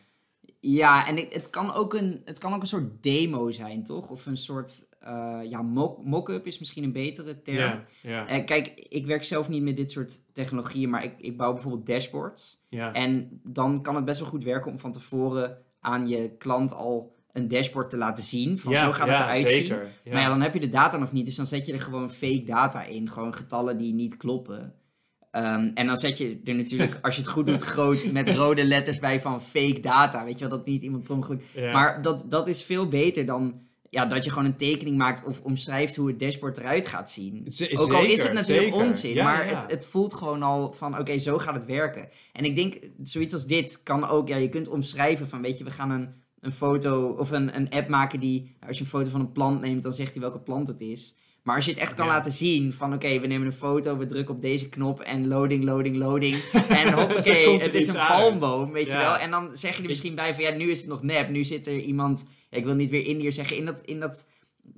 Ja, 0.60 1.08
en 1.08 1.16
het, 1.30 1.50
kan 1.50 1.74
ook 1.74 1.94
een, 1.94 2.22
het 2.26 2.40
kan 2.40 2.54
ook 2.54 2.62
een 2.62 2.68
soort 2.68 3.04
demo 3.04 3.52
zijn, 3.52 3.84
toch? 3.84 4.10
Of 4.10 4.26
een 4.26 4.38
soort, 4.38 4.88
eh, 5.00 5.40
ja, 5.50 5.62
mock- 5.62 6.04
mock-up 6.04 6.46
is 6.48 6.60
misschien 6.60 6.84
een 6.84 6.92
betere 6.92 7.42
term. 7.42 7.58
Eh, 8.26 8.46
kijk, 8.46 8.68
ik 8.90 9.06
werk 9.06 9.24
zelf 9.24 9.50
niet 9.50 9.64
met 9.64 9.76
dit 9.78 9.92
soort 9.92 10.20
technologieën, 10.34 10.90
maar 10.90 11.04
ik, 11.04 11.14
ik 11.18 11.38
bouw 11.38 11.54
bijvoorbeeld 11.54 11.86
dashboards. 11.86 12.62
En 12.94 13.40
dan 13.44 13.82
kan 13.82 13.96
het 13.96 14.06
best 14.06 14.20
wel 14.20 14.30
goed 14.30 14.44
werken 14.44 14.72
om 14.72 14.80
van 14.80 14.92
tevoren 14.92 15.58
aan 15.80 16.08
je 16.08 16.30
klant 16.38 16.74
al 16.74 17.15
een 17.36 17.48
dashboard 17.48 17.90
te 17.90 17.98
laten 17.98 18.24
zien. 18.24 18.60
Van 18.60 18.72
ja, 18.72 18.86
zo 18.86 18.92
gaat 18.92 19.08
ja, 19.08 19.14
het 19.14 19.22
eruit 19.22 19.52
zien. 19.52 19.66
Ja. 19.66 20.12
Maar 20.12 20.22
ja, 20.22 20.28
dan 20.28 20.42
heb 20.42 20.54
je 20.54 20.60
de 20.60 20.70
data 20.70 20.98
nog 20.98 21.12
niet, 21.12 21.26
dus 21.26 21.36
dan 21.36 21.48
zet 21.48 21.66
je 21.66 21.74
er 21.74 21.82
gewoon 21.82 22.10
fake 22.10 22.44
data 22.44 22.84
in. 22.84 23.10
Gewoon 23.10 23.34
getallen 23.34 23.78
die 23.78 23.94
niet 23.94 24.18
kloppen. 24.18 24.74
Ehm, 25.32 25.72
en 25.74 25.88
dan 25.88 25.98
zet 25.98 26.18
je 26.18 26.42
er 26.44 26.56
natuurlijk, 26.56 27.00
als 27.02 27.16
je 27.16 27.22
het 27.22 27.30
goed 27.30 27.46
doet, 27.46 27.64
groot 27.64 28.12
met 28.12 28.30
rode 28.30 28.66
letters 28.66 29.00
bij 29.00 29.22
van 29.22 29.42
fake 29.42 29.80
data. 29.80 30.26
Weet 30.26 30.40
je 30.40 30.48
wel, 30.48 30.58
dat 30.58 30.66
niet 30.66 30.84
iemand 30.84 31.04
per 31.04 31.16
ongeluk... 31.16 31.44
Maar 31.72 32.02
dat, 32.02 32.26
dat 32.30 32.48
is 32.48 32.64
veel 32.64 32.88
beter 32.88 33.26
dan 33.26 33.64
ja, 33.96 34.06
dat 34.06 34.24
je 34.24 34.30
gewoon 34.30 34.46
een 34.46 34.56
tekening 34.56 34.98
maakt 34.98 35.26
of 35.26 35.42
omschrijft 35.42 35.96
hoe 35.96 36.08
het 36.08 36.20
dashboard 36.20 36.58
eruit 36.58 36.88
gaat 36.88 37.12
zien. 37.12 37.48
Ook 37.76 37.94
al 37.94 38.04
is 38.04 38.24
het 38.24 38.34
natuurlijk 38.34 38.68
zeker. 38.68 38.86
onzin, 38.86 39.14
Ja, 39.14 39.24
maar 39.24 39.50
ja. 39.50 39.60
Het, 39.60 39.72
het 39.72 39.86
voelt 39.86 40.14
gewoon 40.14 40.44
al 40.44 40.72
van 40.72 41.00
oké, 41.00 41.20
zo 41.20 41.38
gaat 41.38 41.56
het 41.56 41.66
werken. 41.66 42.10
En 42.34 42.46
ik 42.46 42.56
denk, 42.56 42.80
zoiets 43.04 43.34
als 43.34 43.46
dit 43.46 43.84
kan 43.84 44.08
ook, 44.08 44.28
ja, 44.28 44.36
je 44.36 44.50
kunt 44.50 44.68
omschrijven 44.68 45.28
van 45.28 45.42
weet 45.42 45.58
je, 45.58 45.64
we 45.64 45.72
gaan 45.72 45.92
een, 45.92 46.14
een 46.46 46.52
foto 46.52 47.08
of 47.08 47.32
een, 47.32 47.56
een 47.56 47.70
app 47.70 47.88
maken 47.90 48.20
die, 48.20 48.56
als 48.68 48.78
je 48.78 48.84
een 48.84 48.90
foto 48.90 49.10
van 49.10 49.20
een 49.20 49.32
plant 49.32 49.62
neemt, 49.62 49.84
dan 49.84 49.94
zegt 49.94 50.12
hij 50.12 50.22
welke 50.22 50.40
plant 50.40 50.68
het 50.68 50.82
is. 50.82 51.16
Maar 51.44 51.56
als 51.56 51.66
je 51.66 51.72
het 51.72 51.80
echt 51.80 51.94
kan 51.94 52.06
Ja. 52.06 52.12
laten 52.12 52.32
zien 52.32 52.74
van 52.74 52.94
oké, 52.94 53.20
we 53.20 53.28
nemen 53.28 53.48
een 53.48 53.54
foto, 53.54 53.98
we 53.98 54.06
drukken 54.06 54.36
op 54.36 54.42
deze 54.42 54.70
knop 54.70 55.00
en 55.00 55.28
loading, 55.28 55.64
loading, 55.64 55.96
loading. 55.96 56.36
en 56.82 56.94
hoppakee, 56.94 57.60
het 57.60 57.74
is 57.74 57.88
een 57.88 57.98
uit. 57.98 58.08
palmboom, 58.08 58.72
weet 58.72 58.86
je 58.86 58.98
wel. 58.98 59.18
En 59.18 59.32
dan 59.32 59.50
zeg 59.54 59.76
je 59.76 59.82
er 59.82 59.88
misschien 59.90 60.16
bij 60.16 60.34
van 60.34 60.44
ja, 60.44 60.52
nu 60.52 60.70
is 60.72 60.80
het 60.80 60.90
nog 60.90 61.04
nep, 61.04 61.30
nu 61.30 61.44
zit 61.44 61.68
er 61.68 61.80
iemand, 61.80 62.26
ja, 62.50 62.58
ik 62.58 62.66
wil 62.66 62.76
niet 62.76 62.90
weer 62.90 63.06
Indiër 63.06 63.34
zeggen, 63.34 63.58
in 63.58 63.66
dat, 63.66 63.82
in 63.82 64.00
dat 64.00 64.26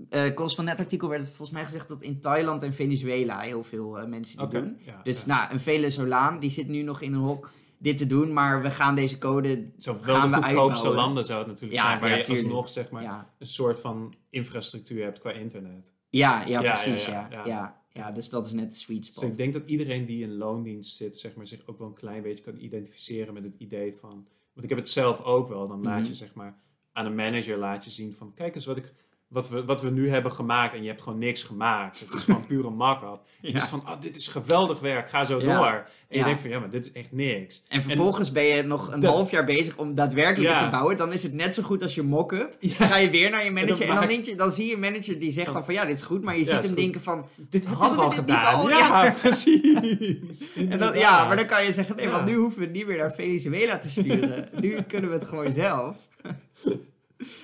eh 0.09 0.33
correspondentartikel 0.33 1.07
werd 1.09 1.21
het 1.21 1.29
volgens 1.29 1.51
mij 1.57 1.65
gezegd 1.65 1.88
dat 1.88 2.01
in 2.01 2.19
Thailand 2.21 2.63
en 2.63 2.74
Venezuela 2.74 3.39
heel 3.39 3.63
veel 3.63 4.00
eh, 4.00 4.07
mensen 4.07 4.38
die 4.38 4.47
doen. 4.47 4.77
Dus 5.03 5.25
nou, 5.25 5.51
een 5.51 5.59
Venezolaan, 5.59 6.39
die 6.39 6.50
zit 6.50 6.67
nu 6.67 6.81
nog 6.81 7.01
in 7.01 7.13
een 7.13 7.19
hok 7.19 7.51
dit 7.79 7.98
te 7.98 8.07
doen, 8.07 8.34
maar 8.34 8.62
we 8.62 8.72
gaan 8.72 8.96
deze 8.96 9.17
code 9.17 9.72
zou 9.77 9.98
wel 10.01 10.15
gaan 10.15 10.29
de 10.31 10.36
goedkoopste 10.43 10.89
landen 10.89 11.25
zou 11.25 11.39
het 11.39 11.48
natuurlijk 11.48 11.79
Ja, 11.81 11.88
zijn, 11.88 12.00
waar 12.00 12.10
ja, 12.10 12.15
je 12.15 12.24
tuurlijk. 12.24 12.46
alsnog 12.48 12.69
zeg 12.69 12.89
maar, 12.91 13.03
Ja, 13.03 13.34
een 13.39 13.48
soort 13.48 13.79
van 13.79 14.13
infrastructuur 14.29 15.03
hebt 15.03 15.19
qua 15.19 15.31
internet. 15.31 15.93
ja, 16.10 16.46
ja, 16.46 16.62
precies. 16.62 17.05
ja, 17.05 17.27
Ja, 17.46 17.81
ja, 17.91 18.12
dus 18.12 18.29
dat 18.29 18.46
is 18.46 18.51
net 18.51 18.69
de 18.72 18.77
sweet 18.77 19.05
Dus 19.05 19.07
spot. 19.15 19.24
ik 19.31 19.38
denk 19.38 19.53
dat 19.53 19.63
iedereen 19.65 20.05
die 20.05 20.24
in 20.24 20.36
loondienst 20.38 20.96
zit, 20.96 21.17
zeg 21.19 21.36
maar, 21.36 21.48
zich 21.48 21.62
ook 21.65 21.77
wel 21.79 21.88
een 21.88 21.93
klein 21.93 22.22
beetje 22.22 22.43
kan 22.43 22.57
identificeren 22.60 23.34
met 23.34 23.43
het 23.43 23.55
idee 23.57 23.93
van. 23.96 24.10
Want 24.53 24.63
ik 24.63 24.69
heb 24.69 24.77
het 24.77 24.89
zelf 24.89 25.22
ook 25.22 25.50
wel. 25.50 25.67
Dan 25.67 25.84
laat 25.84 26.00
Mhm. 26.00 26.07
je 26.07 26.15
zeg 26.15 26.34
maar 26.34 26.57
aan 26.91 27.05
een 27.05 27.15
manager 27.15 27.57
laat 27.57 27.84
je 27.84 27.89
zien 27.89 28.13
van 28.13 28.34
kijk 28.34 28.55
eens 28.55 28.65
wat 28.65 28.77
ik. 28.77 28.93
Wat 29.27 29.50
we, 29.50 29.65
wat 29.65 29.81
we 29.81 29.89
nu 29.89 30.10
hebben 30.10 30.31
gemaakt 30.31 30.74
en 30.74 30.81
je 30.81 30.88
hebt 30.88 31.01
gewoon 31.01 31.17
niks 31.19 31.43
gemaakt. 31.43 32.00
Het 32.00 32.13
is 32.13 32.24
gewoon 32.24 32.46
pure 32.51 32.69
mak-up. 32.69 33.19
Je 33.39 33.51
Ja. 33.51 33.57
is 33.57 33.63
van, 33.63 33.79
oh, 33.79 33.91
dit 34.01 34.15
is 34.15 34.27
geweldig 34.27 34.79
werk, 34.79 35.10
ga 35.10 35.24
zo 35.25 35.41
Ja. 35.41 35.57
door. 35.57 35.88
En 36.10 36.17
je 36.17 36.24
denkt 36.24 36.41
van, 36.41 36.50
ja, 36.50 36.60
maar 36.60 36.69
dit 36.69 36.86
is 36.86 36.91
echt 36.91 37.12
niks. 37.12 37.63
En 37.67 37.81
vervolgens 37.81 38.31
ben 38.31 38.43
je 38.43 38.62
nog 38.63 38.91
een 38.91 39.03
half 39.03 39.31
jaar 39.31 39.43
bezig 39.46 39.77
om 39.77 39.93
daadwerkelijk 39.96 40.50
het 40.53 40.60
te 40.60 40.69
bouwen. 40.69 40.98
Dan 40.98 41.13
is 41.13 41.24
het 41.24 41.34
net 41.34 41.53
zo 41.55 41.63
goed 41.63 41.84
als 41.84 41.96
je 41.96 42.01
mock-up. 42.03 42.55
Ga 42.62 42.98
je 42.98 43.10
weer 43.10 43.29
naar 43.29 43.43
je 43.43 43.51
manager 43.51 43.89
en 43.89 43.96
dan, 43.96 44.07
denk 44.07 44.25
je, 44.25 44.36
dan 44.36 44.51
zie 44.51 44.65
je 44.67 44.74
een 44.74 44.79
manager 44.79 45.19
die 45.19 45.31
zegt 45.31 45.53
dan 45.53 45.65
van 45.65 45.74
ja, 45.74 45.86
dit 45.86 45.96
is 45.96 46.03
goed. 46.03 46.24
Maar 46.24 46.38
je 46.38 46.46
ziet 46.46 46.63
hem 46.63 46.75
denken 46.75 47.01
van... 47.01 47.25
Dit 47.36 47.65
Hadden 47.65 47.98
toch 47.98 48.05
al 48.05 48.10
we 48.10 48.15
dit 48.15 48.25
niet 48.25 48.36
gedaan? 48.36 48.53
al? 48.60 48.69
Ja, 48.69 49.03
Ja. 49.05 49.12
precies. 49.22 50.55
En 50.55 50.77
dan, 50.79 50.98
ja, 50.98 51.27
maar 51.27 51.36
dan 51.36 51.46
kan 51.46 51.65
je 51.65 51.74
zeggen, 51.74 51.96
nee, 51.96 52.10
want 52.10 52.25
nu 52.25 52.36
hoeven 52.36 52.60
we 52.60 52.65
het 52.65 52.74
niet 52.74 52.88
meer 52.88 52.98
naar 52.98 53.13
Venezuela 53.13 53.77
te 53.79 53.89
sturen. 53.89 54.50
nu 54.62 54.81
kunnen 54.81 55.10
we 55.10 55.15
het 55.15 55.27
gewoon 55.27 55.51
zelf. 55.51 55.96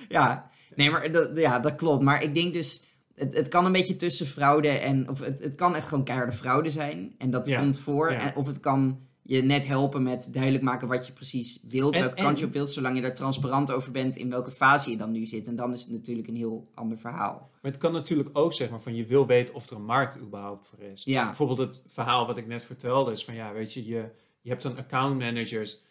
ja, 0.08 0.50
nee, 0.76 0.90
maar 0.90 1.12
dat, 1.12 1.30
ja, 1.36 1.58
dat 1.58 1.74
klopt. 1.74 2.02
Maar 2.02 2.22
ik 2.22 2.34
denk 2.34 2.52
dus, 2.52 2.86
het, 3.14 3.34
het 3.34 3.48
kan 3.48 3.64
een 3.64 3.72
beetje 3.72 3.96
tussen 3.96 4.26
fraude 4.26 4.68
en, 4.68 5.08
of 5.08 5.20
het, 5.20 5.40
het 5.40 5.54
kan 5.54 5.74
echt 5.74 5.88
gewoon 5.88 6.04
keiharde 6.04 6.32
fraude 6.32 6.70
zijn. 6.70 7.14
En 7.18 7.30
dat 7.30 7.46
Ja, 7.48 7.60
komt 7.60 7.78
voor. 7.78 8.12
ja. 8.12 8.18
En, 8.18 8.36
of 8.36 8.46
het 8.46 8.60
kan 8.60 8.98
je 9.26 9.42
net 9.42 9.66
helpen 9.66 10.02
met 10.02 10.28
duidelijk 10.32 10.62
maken 10.64 10.88
wat 10.88 11.06
je 11.06 11.12
precies 11.12 11.60
wilt, 11.68 11.94
En- 11.94 12.00
welke 12.00 12.22
kant 12.22 12.38
je 12.38 12.44
op 12.44 12.52
wilt, 12.52 12.70
zolang 12.70 12.96
je 12.96 13.02
daar 13.02 13.14
transparant 13.14 13.72
over 13.72 13.92
bent 13.92 14.16
in 14.16 14.30
welke 14.30 14.50
fase 14.50 14.90
je 14.90 14.96
dan 14.96 15.10
nu 15.12 15.26
zit. 15.26 15.46
En 15.46 15.56
dan 15.56 15.72
is 15.72 15.80
het 15.82 15.90
natuurlijk 15.90 16.28
een 16.28 16.36
heel 16.36 16.68
ander 16.74 16.98
verhaal. 16.98 17.50
Maar 17.62 17.70
het 17.72 17.80
kan 17.80 17.92
natuurlijk 17.92 18.28
ook 18.32 18.52
zeg 18.52 18.70
maar 18.70 18.80
van 18.80 18.94
je 18.94 19.06
wil 19.06 19.26
weten 19.26 19.54
of 19.54 19.70
er 19.70 19.76
een 19.76 19.84
markt 19.84 20.18
überhaupt 20.18 20.66
voor 20.66 20.80
is. 20.80 21.04
Ja. 21.04 21.24
Bijvoorbeeld 21.26 21.58
het 21.58 21.82
verhaal 21.86 22.26
wat 22.26 22.36
ik 22.36 22.46
net 22.46 22.62
vertelde 22.64 23.12
is 23.12 23.24
van 23.24 23.34
ja, 23.34 23.52
weet 23.52 23.72
je, 23.72 23.86
je, 23.86 24.04
je 24.40 24.50
hebt 24.50 24.62
dan 24.62 24.76
account 24.76 25.18
managers 25.18 25.82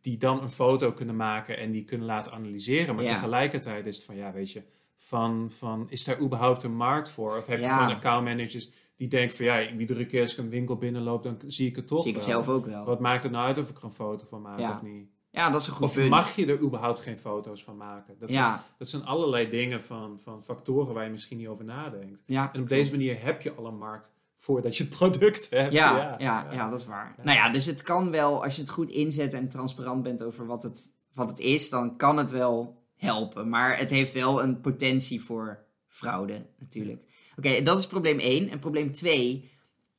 die 0.00 0.16
dan 0.18 0.42
een 0.42 0.50
foto 0.50 0.92
kunnen 0.92 1.16
maken 1.16 1.58
en 1.58 1.70
die 1.70 1.84
kunnen 1.84 2.06
laten 2.06 2.32
analyseren. 2.32 2.94
Maar 2.94 3.04
Ja. 3.04 3.14
tegelijkertijd 3.14 3.86
is 3.86 3.96
het 3.96 4.04
van 4.06 4.16
ja, 4.16 4.32
weet 4.32 4.52
je, 4.52 4.62
van, 4.96 5.50
van 5.50 5.86
is 5.90 6.04
daar 6.04 6.20
überhaupt 6.20 6.62
een 6.62 6.76
markt 6.76 7.10
voor? 7.10 7.36
Of 7.36 7.46
heb 7.46 7.58
je 7.58 7.64
Ja. 7.64 7.76
gewoon 7.78 7.94
account 7.94 8.24
managers 8.24 8.70
die 8.96 9.08
denken 9.08 9.36
van 9.36 9.44
ja, 9.46 9.70
iedere 9.70 10.06
keer 10.06 10.20
als 10.20 10.32
ik 10.32 10.38
een 10.38 10.48
winkel 10.50 10.76
binnenloop, 10.76 11.22
dan 11.22 11.38
zie 11.46 11.68
ik 11.68 11.76
het 11.76 11.86
toch 11.86 12.00
Zie 12.00 12.08
ik 12.10 12.14
het 12.16 12.24
zelf 12.24 12.48
ook 12.48 12.66
wel. 12.66 12.84
Wat 12.84 13.00
maakt 13.00 13.22
het 13.22 13.32
nou 13.32 13.46
uit 13.46 13.58
of 13.58 13.70
ik 13.70 13.76
er 13.78 13.84
een 13.84 13.92
foto 13.92 14.26
van 14.26 14.42
maak 14.42 14.58
Ja. 14.58 14.72
of 14.72 14.82
niet? 14.82 15.08
Ja, 15.32 15.50
dat 15.50 15.60
is 15.60 15.66
een 15.66 15.72
goed 15.72 15.86
Of 15.86 15.94
punt. 15.94 16.10
mag 16.10 16.36
je 16.36 16.46
er 16.46 16.60
überhaupt 16.60 17.00
geen 17.00 17.18
foto's 17.18 17.64
van 17.64 17.76
maken? 17.76 18.16
Dat 18.18 18.30
zijn, 18.30 18.60
dat 18.78 18.88
zijn 18.88 19.04
allerlei 19.04 19.48
dingen 19.48 19.82
van, 19.82 20.18
van 20.18 20.42
factoren 20.42 20.94
waar 20.94 21.04
je 21.04 21.10
misschien 21.10 21.38
niet 21.38 21.48
over 21.48 21.64
nadenkt. 21.64 22.22
En 22.26 22.44
op 22.44 22.52
klopt. 22.52 22.68
deze 22.68 22.90
manier 22.90 23.22
heb 23.22 23.42
je 23.42 23.52
al 23.52 23.66
een 23.66 23.78
markt 23.78 24.14
voordat 24.40 24.76
je 24.76 24.84
het 24.84 24.92
product 24.92 25.50
hebt. 25.50 25.72
Ja, 25.72 26.14
ja, 26.18 26.46
ja, 26.52 26.70
dat 26.70 26.80
is 26.80 26.86
waar. 26.86 27.14
Nou 27.22 27.36
ja, 27.36 27.48
dus 27.48 27.66
het 27.66 27.82
kan 27.82 28.10
wel, 28.10 28.44
als 28.44 28.54
je 28.54 28.60
het 28.60 28.70
goed 28.70 28.90
inzet 28.90 29.34
en 29.34 29.48
transparant 29.48 30.02
bent 30.02 30.22
over 30.22 30.46
wat 30.46 30.62
het, 30.62 30.92
wat 31.14 31.30
het 31.30 31.38
is, 31.38 31.70
dan 31.70 31.96
kan 31.96 32.16
het 32.16 32.30
wel 32.30 32.82
helpen. 32.96 33.48
Maar 33.48 33.78
het 33.78 33.90
heeft 33.90 34.12
wel 34.12 34.42
een 34.42 34.60
potentie 34.60 35.22
voor 35.22 35.64
fraude, 35.88 36.46
natuurlijk. 36.58 37.04
Oké, 37.36 37.62
dat 37.62 37.78
is 37.78 37.86
probleem 37.86 38.18
1. 38.18 38.48
En 38.48 38.58
probleem 38.58 38.92
2 38.92 39.50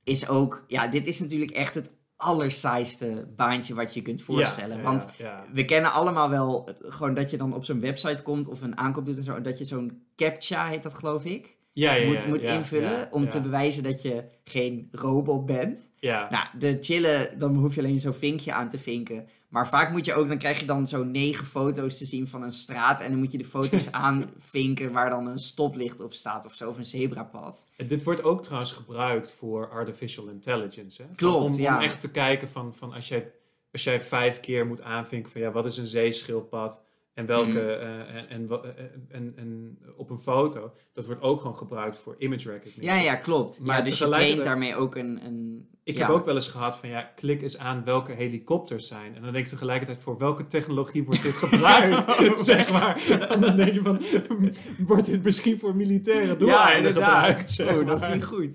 is 0.03 0.27
ook, 0.27 0.63
ja, 0.67 0.87
dit 0.87 1.07
is 1.07 1.19
natuurlijk 1.19 1.51
echt 1.51 1.73
het 1.73 1.91
allersaaiste 2.15 3.33
baantje 3.35 3.73
wat 3.73 3.93
je 3.93 4.01
kunt 4.01 4.21
voorstellen. 4.21 4.77
Ja, 4.77 4.83
Want 4.83 5.07
ja, 5.17 5.25
ja. 5.25 5.45
we 5.53 5.65
kennen 5.65 5.91
allemaal 5.91 6.29
wel 6.29 6.67
eh, 6.67 6.73
gewoon 6.79 7.13
dat 7.13 7.29
je 7.29 7.37
dan 7.37 7.53
op 7.53 7.65
zo'n 7.65 7.79
website 7.79 8.21
komt 8.21 8.47
of 8.47 8.61
een 8.61 8.77
aankoop 8.77 9.05
doet 9.05 9.17
en 9.17 9.23
zo, 9.23 9.41
dat 9.41 9.57
je 9.57 9.65
zo'n 9.65 10.03
captcha 10.15 10.67
heet 10.67 10.83
dat 10.83 10.93
geloof 10.93 11.25
ik, 11.25 11.57
Ja, 11.73 11.93
ja, 11.93 12.07
moet, 12.07 12.27
moet 12.27 12.43
invullen 12.43 13.11
om 13.11 13.29
te 13.29 13.41
bewijzen 13.41 13.83
dat 13.83 14.01
je 14.01 14.23
geen 14.43 14.87
robot 14.91 15.45
bent. 15.45 15.91
Ja, 15.95 16.27
Nou, 16.29 16.45
de 16.59 16.77
chillen, 16.81 17.39
dan 17.39 17.55
hoef 17.55 17.75
je 17.75 17.81
alleen 17.81 17.99
zo'n 17.99 18.13
vinkje 18.13 18.53
aan 18.53 18.69
te 18.69 18.77
vinken. 18.77 19.27
Maar 19.49 19.67
vaak 19.67 19.91
moet 19.91 20.05
je 20.05 20.13
ook, 20.13 20.27
dan 20.27 20.37
krijg 20.37 20.59
je 20.59 20.65
dan 20.65 20.87
zo 20.87 21.03
negen 21.03 21.45
foto's 21.45 21.97
te 21.97 22.05
zien 22.05 22.27
van 22.27 22.43
een 22.43 22.51
straat. 22.51 23.01
En 23.01 23.09
dan 23.09 23.19
moet 23.19 23.31
je 23.31 23.37
de 23.37 23.43
foto's 23.43 23.91
aanvinken 24.31 24.91
waar 24.91 25.09
dan 25.09 25.27
een 25.27 25.39
stoplicht 25.39 26.01
op 26.01 26.13
staat 26.13 26.45
of 26.45 26.55
zo, 26.55 26.69
of 26.69 26.77
een 26.77 26.85
zebrapad. 26.85 27.65
En 27.77 27.87
dit 27.87 28.03
wordt 28.03 28.23
ook 28.23 28.43
trouwens 28.43 28.71
gebruikt 28.71 29.33
voor 29.33 29.69
artificial 29.69 30.27
intelligence. 30.27 31.01
Hè? 31.01 31.07
Van- 31.07 31.15
Klopt, 31.17 31.51
om, 31.51 31.59
ja. 31.59 31.75
om 31.77 31.83
echt 31.83 32.01
te 32.01 32.11
kijken 32.11 32.49
van, 32.49 32.73
van 32.75 32.93
als, 32.93 33.07
jij, 33.07 33.31
als 33.71 33.83
jij 33.83 34.01
vijf 34.01 34.39
keer 34.39 34.65
moet 34.65 34.81
aanvinken 34.81 35.31
van 35.31 35.41
ja, 35.41 35.51
wat 35.51 35.65
is 35.65 35.77
een 35.77 35.87
zeeschildpad 35.87 36.83
en 37.13 37.25
welke 37.25 37.49
Mhm. 37.49 37.57
eh, 37.57 38.15
en, 38.15 38.29
en, 38.29 38.47
wa- 38.47 38.61
eh, 38.61 38.83
en, 39.09 39.33
en 39.35 39.77
op 39.97 40.09
een 40.09 40.19
foto, 40.19 40.73
dat 40.93 41.05
wordt 41.05 41.21
ook 41.21 41.41
gewoon 41.41 41.55
gebruikt 41.57 41.99
voor 41.99 42.15
image 42.17 42.49
recognition. 42.51 42.85
Ja, 42.95 43.01
ja, 43.01 43.15
klopt. 43.15 43.59
Maar 43.59 43.77
ja, 43.77 43.83
dus 43.83 43.97
je 43.97 44.09
traint 44.09 44.43
daarmee 44.43 44.75
ook 44.75 44.95
een... 44.95 45.25
een 45.25 45.69
Ik 45.83 45.97
ja. 45.97 46.05
heb 46.05 46.15
ook 46.15 46.25
wel 46.25 46.35
eens 46.35 46.47
gehad 46.47 46.77
van 46.77 46.89
ja, 46.89 47.01
klik 47.15 47.41
eens 47.41 47.57
aan 47.57 47.83
welke 47.85 48.11
helikopters 48.11 48.87
zijn. 48.87 49.15
En 49.15 49.21
dan 49.21 49.31
denk 49.31 49.43
ik 49.45 49.51
tegelijkertijd 49.51 50.01
voor 50.01 50.17
welke 50.17 50.47
technologie 50.47 51.03
wordt 51.03 51.23
dit 51.23 51.33
gebruikt? 51.33 52.11
zeg 52.45 52.71
maar. 52.71 53.01
En 53.29 53.41
dan 53.41 53.55
denk 53.55 53.73
je 53.73 53.81
van, 53.81 54.01
wordt 54.87 55.05
dit 55.05 55.23
misschien 55.23 55.59
voor 55.59 55.75
militaire 55.75 56.35
doeleinden 56.37 56.93
gebruikt? 56.93 57.51
Zeg 57.51 57.77
oh, 57.77 57.87
dat 57.87 58.01
is 58.03 58.13
niet 58.13 58.23
goed. 58.23 58.53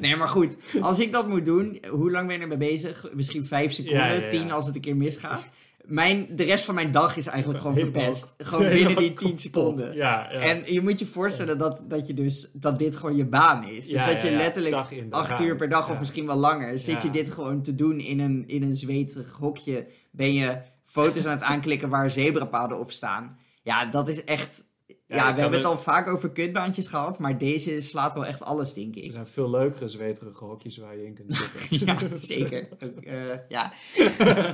Nee, 0.00 0.16
maar 0.16 0.28
goed. 0.28 0.56
Als 0.80 0.98
ik 1.00 1.12
dat 1.12 1.28
moet 1.28 1.44
doen, 1.44 1.78
hoe 1.90 2.10
lang 2.10 2.26
ben 2.26 2.36
je 2.36 2.42
ermee 2.42 2.58
bezig? 2.70 3.10
Misschien 3.12 3.44
vijf 3.44 3.72
seconden, 3.72 4.06
Ja, 4.06 4.12
ja, 4.12 4.20
ja. 4.22 4.28
tien 4.28 4.50
als 4.52 4.66
het 4.66 4.74
een 4.74 4.80
keer 4.80 4.96
misgaat. 4.96 5.48
Mijn, 5.86 6.26
de 6.30 6.42
rest 6.42 6.64
van 6.64 6.74
mijn 6.74 6.90
dag 6.90 7.16
is 7.16 7.26
eigenlijk 7.26 7.60
gewoon 7.60 7.76
Helemaal- 7.76 8.02
verpest. 8.02 8.34
Gewoon 8.38 8.60
binnen 8.76 8.78
die 8.78 8.88
Helemaal 8.96 9.14
tien 9.16 9.26
kapot. 9.28 9.40
seconden. 9.40 9.94
Ja, 9.94 10.28
ja. 10.32 10.38
En 10.38 10.72
je 10.72 10.80
moet 10.80 10.98
je 10.98 11.06
voorstellen 11.06 11.58
dat, 11.58 11.82
dat, 11.88 12.06
je 12.06 12.14
dus, 12.14 12.50
dat 12.52 12.78
dit 12.78 12.96
gewoon 12.96 13.16
je 13.16 13.26
baan 13.26 13.68
is. 13.68 13.88
Dus 13.88 14.04
Ja, 14.04 14.06
dat 14.12 14.22
je 14.22 14.30
letterlijk 14.30 14.74
acht 15.10 15.40
uur 15.40 15.56
per 15.56 15.68
dag 15.68 15.90
of 15.90 15.98
misschien 15.98 16.26
wel 16.26 16.36
langer... 16.36 16.78
zit 16.78 17.02
je 17.02 17.10
dit 17.10 17.30
gewoon 17.32 17.62
te 17.62 17.74
doen 17.74 18.00
in 18.00 18.20
een, 18.20 18.44
in 18.46 18.62
een 18.62 18.76
zweterig 18.76 19.30
hokje. 19.30 19.86
Ben 20.10 20.32
je 20.32 20.58
foto's 20.82 21.24
aan 21.26 21.32
het 21.36 21.42
aanklikken 21.42 21.88
waar 21.88 22.10
zebrapaden 22.10 22.78
op 22.78 22.92
staan. 22.92 23.38
Ja, 23.62 23.84
dat 23.84 24.08
is 24.08 24.24
echt... 24.24 24.64
Ja, 25.06 25.34
we 25.34 25.40
hebben 25.40 25.58
het 25.58 25.68
er- 25.68 25.74
al 25.74 25.78
vaak 25.78 26.08
over 26.08 26.30
kutbaantjes 26.32 26.86
gehad... 26.86 27.18
maar 27.18 27.38
deze 27.38 27.80
slaat 27.80 28.14
wel 28.14 28.26
echt 28.26 28.42
alles, 28.42 28.74
denk 28.74 28.96
Er 28.96 29.02
ik. 29.04 29.12
zijn 29.12 29.26
veel 29.26 29.50
leukere 29.50 29.88
zweterige 29.88 30.44
hokjes 30.44 30.76
waar 30.76 30.96
je 30.96 31.04
in 31.06 31.14
kunt 31.14 31.32
zitten. 31.34 31.86
Ja, 32.10 32.16
zeker. 32.16 32.68
Eh, 33.02 33.38
ja. 33.48 33.72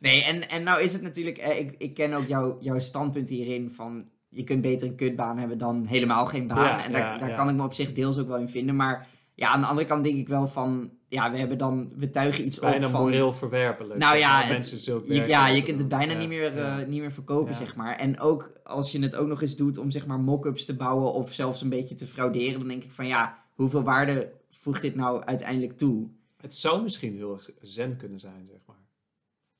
nee, 0.00 0.22
en, 0.24 0.48
en 0.48 0.62
nou 0.62 0.82
is 0.82 0.92
het 0.92 1.02
natuurlijk... 1.02 1.38
eh, 1.38 1.58
ik, 1.58 1.74
ik 1.78 1.94
ken 1.94 2.12
ook 2.12 2.26
jouw 2.26 2.56
jouw 2.60 2.78
standpunt 2.78 3.28
hierin 3.28 3.70
van... 3.70 4.08
je 4.28 4.44
kunt 4.44 4.60
beter 4.60 4.88
een 4.88 4.96
kutbaan 4.96 5.38
hebben 5.38 5.58
dan 5.58 5.86
helemaal 5.86 6.26
geen 6.26 6.46
baan. 6.46 6.64
Ja, 6.64 6.84
en 6.84 6.92
daar, 6.92 7.00
ja, 7.00 7.18
daar 7.18 7.34
kan 7.34 7.48
ik 7.48 7.54
me 7.56 7.62
op 7.64 7.72
zich 7.74 7.92
deels 7.92 8.18
ook 8.18 8.28
wel 8.28 8.38
in 8.38 8.48
vinden. 8.48 8.76
Maar 8.76 9.06
ja, 9.34 9.48
aan 9.48 9.60
de 9.60 9.66
andere 9.66 9.86
kant 9.86 10.04
denk 10.04 10.16
ik 10.16 10.28
wel 10.28 10.46
van... 10.46 10.90
ja, 11.08 11.30
we 11.30 11.38
hebben 11.38 11.58
dan... 11.58 11.92
we 11.96 12.10
tuigen 12.10 12.44
iets 12.46 12.58
Bijna 12.58 12.86
op 12.86 12.92
van... 12.92 13.00
moreel 13.00 13.32
verwerpelijk. 13.32 14.00
Nou 14.00 14.16
ja, 14.16 14.38
het- 14.40 14.48
mensen 14.50 14.78
zulk 14.78 15.06
Je- 15.06 15.26
ja, 15.26 15.48
je 15.48 15.62
kunt 15.62 15.78
het 15.78 15.88
bijna 15.88 16.12
Ja, 16.12 16.18
niet, 16.18 16.28
meer, 16.28 16.54
ja. 16.56 16.80
eh, 16.80 16.86
niet 16.86 17.00
meer 17.00 17.12
verkopen, 17.12 17.52
Ja. 17.52 17.58
zeg 17.58 17.76
maar. 17.76 17.96
En 17.96 18.20
ook 18.20 18.52
als 18.64 18.92
je 18.92 18.98
het 19.00 19.16
ook 19.16 19.28
nog 19.28 19.42
eens 19.42 19.56
doet 19.56 19.78
om 19.78 19.90
zeg 19.90 20.06
maar 20.06 20.18
mock-ups 20.20 20.64
te 20.64 20.76
bouwen 20.76 21.12
of 21.12 21.32
zelfs 21.32 21.62
een 21.62 21.68
beetje 21.68 21.94
te 21.94 22.06
frauderen, 22.06 22.58
dan 22.58 22.68
denk 22.68 22.84
ik 22.84 22.92
van 22.92 23.06
ja, 23.06 23.38
hoeveel 23.54 23.82
waarde 23.82 24.32
voegt 24.50 24.82
dit 24.82 24.94
nou 24.94 25.24
uiteindelijk 25.24 25.78
toe? 25.78 26.06
Het 26.40 26.54
zou 26.54 26.82
misschien 26.82 27.14
heel 27.14 27.32
erg 27.32 27.50
zen 27.60 27.96
kunnen 27.96 28.18
zijn, 28.18 28.46
zeg 28.50 28.58
maar. 28.66 28.67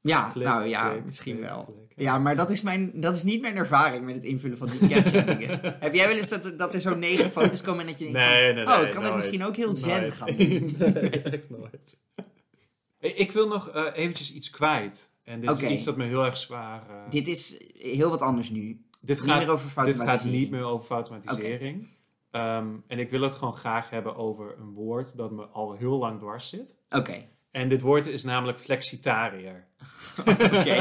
Ja, 0.01 0.31
Klik, 0.31 0.47
nou 0.47 0.65
ja, 0.67 0.91
klik, 0.91 1.05
misschien 1.05 1.37
klik, 1.37 1.49
wel. 1.49 1.65
klik. 1.65 1.93
Ja, 2.07 2.19
maar 2.19 2.37
dat 2.37 2.51
is, 2.51 2.61
mijn, 2.63 3.01
dat 3.01 3.17
is 3.17 3.23
niet 3.23 3.41
mijn 3.41 3.57
ervaring 3.57 4.05
met 4.05 4.15
het 4.15 4.25
invullen 4.25 4.57
van 4.59 4.69
die 4.69 4.89
captcha 4.89 5.21
dingen. 5.23 5.61
Heb 5.81 5.95
jij 5.95 6.09
wel 6.09 6.17
eens 6.17 6.29
dat, 6.29 6.59
dat 6.59 6.75
er 6.75 6.81
zo'n 6.81 6.99
negen 6.99 7.31
foto's 7.31 7.63
komen 7.63 7.81
en 7.81 7.87
dat 7.87 7.99
je 7.99 8.05
denkt 8.05 8.21
van, 8.21 8.29
Nee, 8.31 8.53
nee, 8.55 8.65
nee. 8.65 8.77
oh, 8.77 8.83
ik 8.83 8.91
kan 8.91 9.05
het 9.05 9.15
misschien 9.15 9.45
ook 9.45 9.57
heel 9.57 9.73
zen 9.75 10.01
Nooit. 10.01 10.15
gaan 10.15 10.27
doen? 10.37 10.75
nee, 10.79 11.11
echt 11.11 11.51
nooit. 11.51 12.01
Hey, 12.99 13.11
Ik 13.11 13.33
wil 13.33 13.49
nog 13.49 13.69
eh, 13.71 13.85
eventjes 13.93 14.35
iets 14.35 14.51
kwijt. 14.51 15.13
En 15.25 15.41
dit 15.41 15.51
is 15.51 15.63
iets 15.63 15.85
dat 15.85 15.97
me 15.97 16.05
heel 16.05 16.25
erg 16.25 16.37
zwaar... 16.37 16.83
eh, 16.89 17.11
Dit 17.11 17.29
is 17.29 17.61
heel 17.79 18.11
wat 18.11 18.21
anders 18.23 18.51
nu. 18.51 18.85
dit 19.01 19.21
niet 19.21 19.31
gaat, 19.31 19.39
meer 19.39 19.49
over 19.51 19.85
dit 19.85 20.01
gaat 20.01 20.25
niet 20.25 20.51
meer 20.51 20.63
over 20.65 20.95
automatisering. 20.95 21.89
Ehm, 22.31 22.67
en 22.87 22.99
ik 22.99 23.11
wil 23.11 23.21
het 23.23 23.35
gewoon 23.35 23.57
graag 23.57 23.91
hebben 23.91 24.17
over 24.17 24.55
een 24.59 24.73
woord 24.73 25.17
dat 25.17 25.31
me 25.31 25.43
al 25.45 25.73
heel 25.73 25.99
lang 25.99 26.19
dwars 26.19 26.49
zit. 26.49 26.79
Oké, 26.91 27.29
En 27.51 27.69
dit 27.69 27.81
woord 27.81 28.07
is 28.07 28.25
namelijk 28.25 28.59
flexitariër. 28.59 29.67
Oké. 30.45 30.75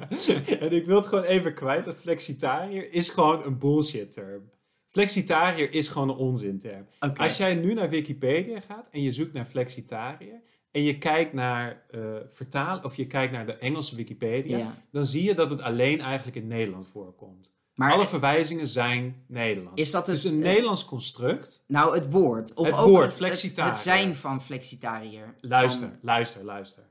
en 0.60 0.72
ik 0.72 0.86
wil 0.86 0.96
het 0.96 1.06
gewoon 1.06 1.24
even 1.24 1.54
kwijt. 1.54 1.84
Dat 1.84 1.96
flexitariër 1.96 2.92
is 2.92 3.08
gewoon 3.08 3.44
een 3.44 3.58
bullshit 3.58 4.12
term. 4.12 4.50
Flexitariër 4.88 5.72
is 5.72 5.88
gewoon 5.88 6.08
een 6.08 6.16
onzinterm. 6.16 6.86
Als 7.16 7.36
jij 7.36 7.54
nu 7.54 7.74
naar 7.74 7.88
Wikipedia 7.90 8.60
gaat 8.60 8.88
en 8.90 9.02
je 9.02 9.12
zoekt 9.12 9.32
naar 9.32 9.44
flexitariër 9.44 10.40
en 10.70 10.82
je 10.82 10.98
kijkt 10.98 11.32
naar 11.32 11.82
eh 11.90 12.00
vertaal 12.28 12.80
of 12.82 12.96
je 12.96 13.06
kijkt 13.06 13.32
naar 13.32 13.46
de 13.46 13.56
Engelse 13.56 13.96
Wikipedia, 13.96 14.58
Ja. 14.58 14.74
dan 14.90 15.06
zie 15.06 15.22
je 15.24 15.34
dat 15.34 15.50
het 15.50 15.60
alleen 15.60 16.00
eigenlijk 16.00 16.36
in 16.36 16.46
Nederland 16.46 16.88
voorkomt. 16.88 17.53
Maar 17.74 17.92
Alle 17.92 18.06
verwijzingen 18.06 18.68
zijn 18.68 19.24
Nederlands. 19.26 19.80
is 19.80 19.90
dat 19.90 20.06
het 20.06 20.16
het, 20.16 20.24
is 20.24 20.30
een 20.30 20.36
het- 20.38 20.46
Nederlands 20.46 20.84
construct. 20.84 21.64
Nou, 21.66 21.94
het 21.94 22.10
woord. 22.10 22.54
Of 22.54 22.66
Het 22.66 22.74
ook 22.76 22.86
woord, 22.88 23.18
het, 23.18 23.56
het, 23.56 23.78
zijn 23.78 24.16
van 24.16 24.42
flexitariër. 24.42 25.34
Luister, 25.40 25.88
Van- 25.88 25.98
luister, 26.02 26.44
luister. 26.44 26.82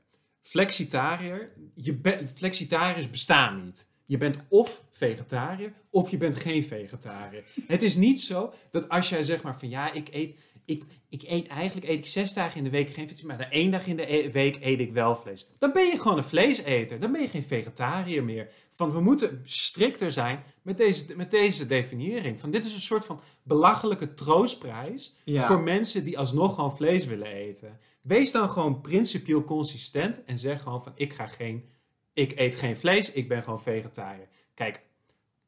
flexitariër, 0.42 1.52
je 1.74 1.92
be- 1.94 2.24
flexitariërs 2.34 3.10
bestaan 3.10 3.64
niet. 3.64 3.88
Je 4.06 4.16
bent 4.16 4.38
of 4.48 4.84
vegetariër 4.90 5.72
of 5.90 6.10
je 6.10 6.16
bent 6.16 6.36
geen 6.36 6.62
vegetariër. 6.64 7.42
het 7.66 7.82
is 7.82 7.96
niet 7.96 8.20
zo 8.20 8.52
dat 8.70 8.88
als 8.88 9.08
jij 9.08 9.22
zeg 9.22 9.42
maar 9.42 9.58
van 9.58 9.68
ja, 9.68 9.92
ik 9.92 10.08
eet, 10.12 10.36
ik, 10.64 10.84
ik 11.08 11.22
eet 11.22 11.46
eigenlijk 11.46 11.88
eet 11.88 11.98
ik 11.98 12.06
zes 12.06 12.32
dagen 12.32 12.56
in 12.58 12.64
de 12.64 12.70
week 12.70 12.90
geen 12.90 13.06
vlees, 13.06 13.22
maar 13.22 13.38
dan 13.38 13.50
één 13.50 13.70
dag 13.70 13.86
in 13.86 13.96
de 13.96 14.12
e- 14.14 14.30
week 14.30 14.58
eet 14.60 14.80
ik 14.80 14.92
wel 14.92 15.16
vlees. 15.16 15.54
Dan 15.58 15.72
ben 15.72 15.86
je 15.86 15.98
gewoon 15.98 16.16
een 16.16 16.24
vleeseter. 16.24 17.00
Dan 17.00 17.12
ben 17.12 17.20
je 17.20 17.28
geen 17.28 17.42
vegetariër 17.42 18.24
meer. 18.24 18.50
Van 18.70 18.92
we 18.92 19.00
moeten 19.00 19.40
strikter 19.44 20.10
zijn 20.12 20.42
met 20.62 20.76
deze, 20.76 21.16
met 21.16 21.30
deze 21.30 21.66
definiëring. 21.66 22.40
Van 22.40 22.50
dit 22.50 22.64
is 22.64 22.74
een 22.74 22.80
soort 22.80 23.06
van 23.06 23.20
belachelijke 23.42 24.14
troostprijs 24.14 25.16
Ja. 25.24 25.46
voor 25.46 25.60
mensen 25.60 26.04
die 26.04 26.18
alsnog 26.18 26.54
gewoon 26.54 26.76
vlees 26.76 27.04
willen 27.04 27.26
eten. 27.26 27.78
Wees 28.02 28.32
dan 28.32 28.50
gewoon 28.50 28.80
principieel 28.80 29.44
consistent 29.44 30.24
en 30.24 30.38
zeg 30.38 30.62
gewoon 30.62 30.82
van 30.82 30.92
ik 30.94 31.12
ga 31.12 31.26
geen, 31.26 31.64
ik 32.12 32.32
eet 32.38 32.54
geen 32.54 32.76
vlees, 32.76 33.12
ik 33.12 33.28
ben 33.28 33.42
gewoon 33.42 33.62
vegetariër. 33.62 34.28
Kijk, 34.54 34.82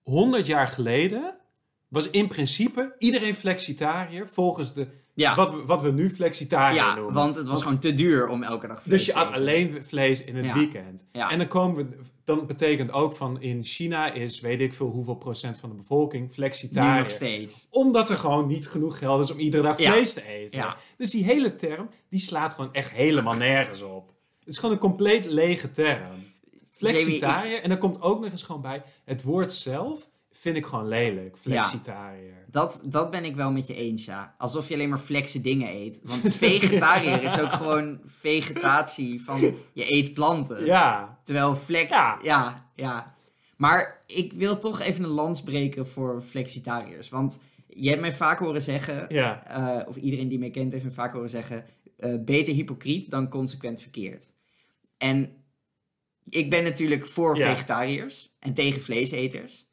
100 0.02 0.46
jaar 0.46 0.68
geleden 0.68 1.36
was 1.88 2.10
in 2.10 2.28
principe 2.28 2.94
iedereen 2.98 3.34
flexitariër 3.34 4.28
volgens 4.28 4.72
de, 4.74 4.88
Ja. 5.16 5.34
wat, 5.34 5.54
we, 5.54 5.64
wat 5.64 5.80
we 5.82 5.90
nu 5.92 6.10
flexitariër 6.10 6.74
Ja, 6.82 6.94
noemen. 6.94 7.14
want 7.14 7.36
het 7.36 7.46
was 7.46 7.62
gewoon 7.62 7.78
te 7.78 7.94
duur 7.94 8.28
om 8.28 8.42
elke 8.42 8.66
dag 8.66 8.82
vlees 8.82 8.96
dus 8.98 9.06
je 9.06 9.12
te 9.12 9.18
at 9.18 9.26
eten. 9.26 9.38
alleen 9.38 9.78
vlees 9.84 10.24
in 10.24 10.36
het 10.36 10.44
Ja. 10.44 10.54
weekend. 10.54 11.04
Ja. 11.12 11.30
En 11.30 11.38
dan 11.38 11.46
komen 11.48 11.76
we, 11.90 11.96
dan 12.24 12.46
betekent 12.46 12.92
ook 12.92 13.12
van 13.16 13.40
in 13.40 13.62
China 13.64 14.12
is 14.12 14.40
weet 14.40 14.60
ik 14.60 14.74
veel 14.74 14.86
hoeveel 14.88 15.14
procent 15.14 15.58
van 15.58 15.68
de 15.68 15.74
bevolking 15.74 16.26
Nu 16.26 16.32
flexitariër. 16.32 17.02
nog 17.02 17.10
steeds. 17.10 17.66
Omdat 17.70 18.10
er 18.10 18.16
gewoon 18.16 18.46
niet 18.46 18.68
genoeg 18.68 18.98
geld 18.98 19.24
is 19.24 19.30
om 19.30 19.38
iedere 19.38 19.62
dag 19.62 19.76
vlees 19.76 20.14
te 20.14 20.26
eten. 20.26 20.58
Ja. 20.58 20.76
Dus 20.96 21.10
die 21.10 21.24
hele 21.24 21.54
term, 21.54 21.88
die 22.08 22.20
slaat 22.20 22.54
gewoon 22.54 22.72
echt 22.72 22.90
helemaal 22.90 23.34
nergens 23.36 23.82
op. 23.82 24.08
Het 24.38 24.48
is 24.54 24.58
gewoon 24.58 24.74
een 24.74 24.80
compleet 24.80 25.24
lege 25.24 25.70
term. 25.70 26.24
Flexitariër. 26.72 27.62
En 27.62 27.68
dan 27.68 27.78
komt 27.78 28.00
ook 28.02 28.20
nog 28.20 28.30
eens 28.30 28.42
gewoon 28.42 28.62
bij, 28.62 28.82
het 29.04 29.22
woord 29.22 29.52
zelf 29.52 30.08
vind 30.38 30.56
ik 30.56 30.66
gewoon 30.66 30.88
lelijk. 30.88 31.36
Flexitariër. 31.38 32.44
Dat, 32.50 32.80
dat 32.84 33.10
ben 33.10 33.24
ik 33.24 33.34
wel 33.36 33.50
met 33.50 33.66
je 33.66 33.74
eens, 33.74 34.04
ja. 34.04 34.34
Alsof 34.38 34.68
je 34.68 34.74
alleen 34.74 34.88
maar 34.88 34.98
flexe 34.98 35.40
dingen 35.40 35.68
eet. 35.70 36.00
Want 36.02 36.34
vegetariër 36.46 37.22
is 37.22 37.40
ook 37.40 37.52
gewoon 37.62 38.00
vegetatie 38.04 39.22
van 39.24 39.40
je 39.72 39.92
eet 39.92 40.14
planten. 40.14 40.64
Ja. 40.64 41.18
Terwijl 41.24 41.54
flex... 41.54 41.88
Ja. 41.90 42.18
ja, 42.22 42.70
ja. 42.74 43.14
Maar 43.56 43.98
ik 44.06 44.32
wil 44.32 44.58
toch 44.58 44.80
even 44.80 45.04
een 45.04 45.10
lans 45.10 45.42
breken 45.42 45.86
voor 45.86 46.22
flexitariërs. 46.22 47.08
Want 47.08 47.38
je 47.66 47.88
hebt 47.88 48.00
mij 48.00 48.14
vaak 48.14 48.38
horen 48.38 48.62
zeggen... 48.62 49.06
Ja. 49.08 49.46
eh, 49.46 49.88
of 49.88 49.96
iedereen 49.96 50.28
die 50.28 50.38
mij 50.38 50.50
kent 50.50 50.72
heeft 50.72 50.84
me 50.84 50.90
vaak 50.90 51.12
horen 51.12 51.30
zeggen... 51.30 51.64
eh, 51.96 52.14
beter 52.20 52.54
hypocriet 52.54 53.10
dan 53.10 53.28
consequent 53.28 53.80
verkeerd. 53.80 54.24
En 54.98 55.30
ik 56.28 56.50
ben 56.50 56.64
natuurlijk 56.64 57.06
voor 57.06 57.36
Ja. 57.38 57.50
vegetariërs 57.52 58.36
en 58.38 58.54
tegen 58.54 58.80
vleeseters. 58.80 59.64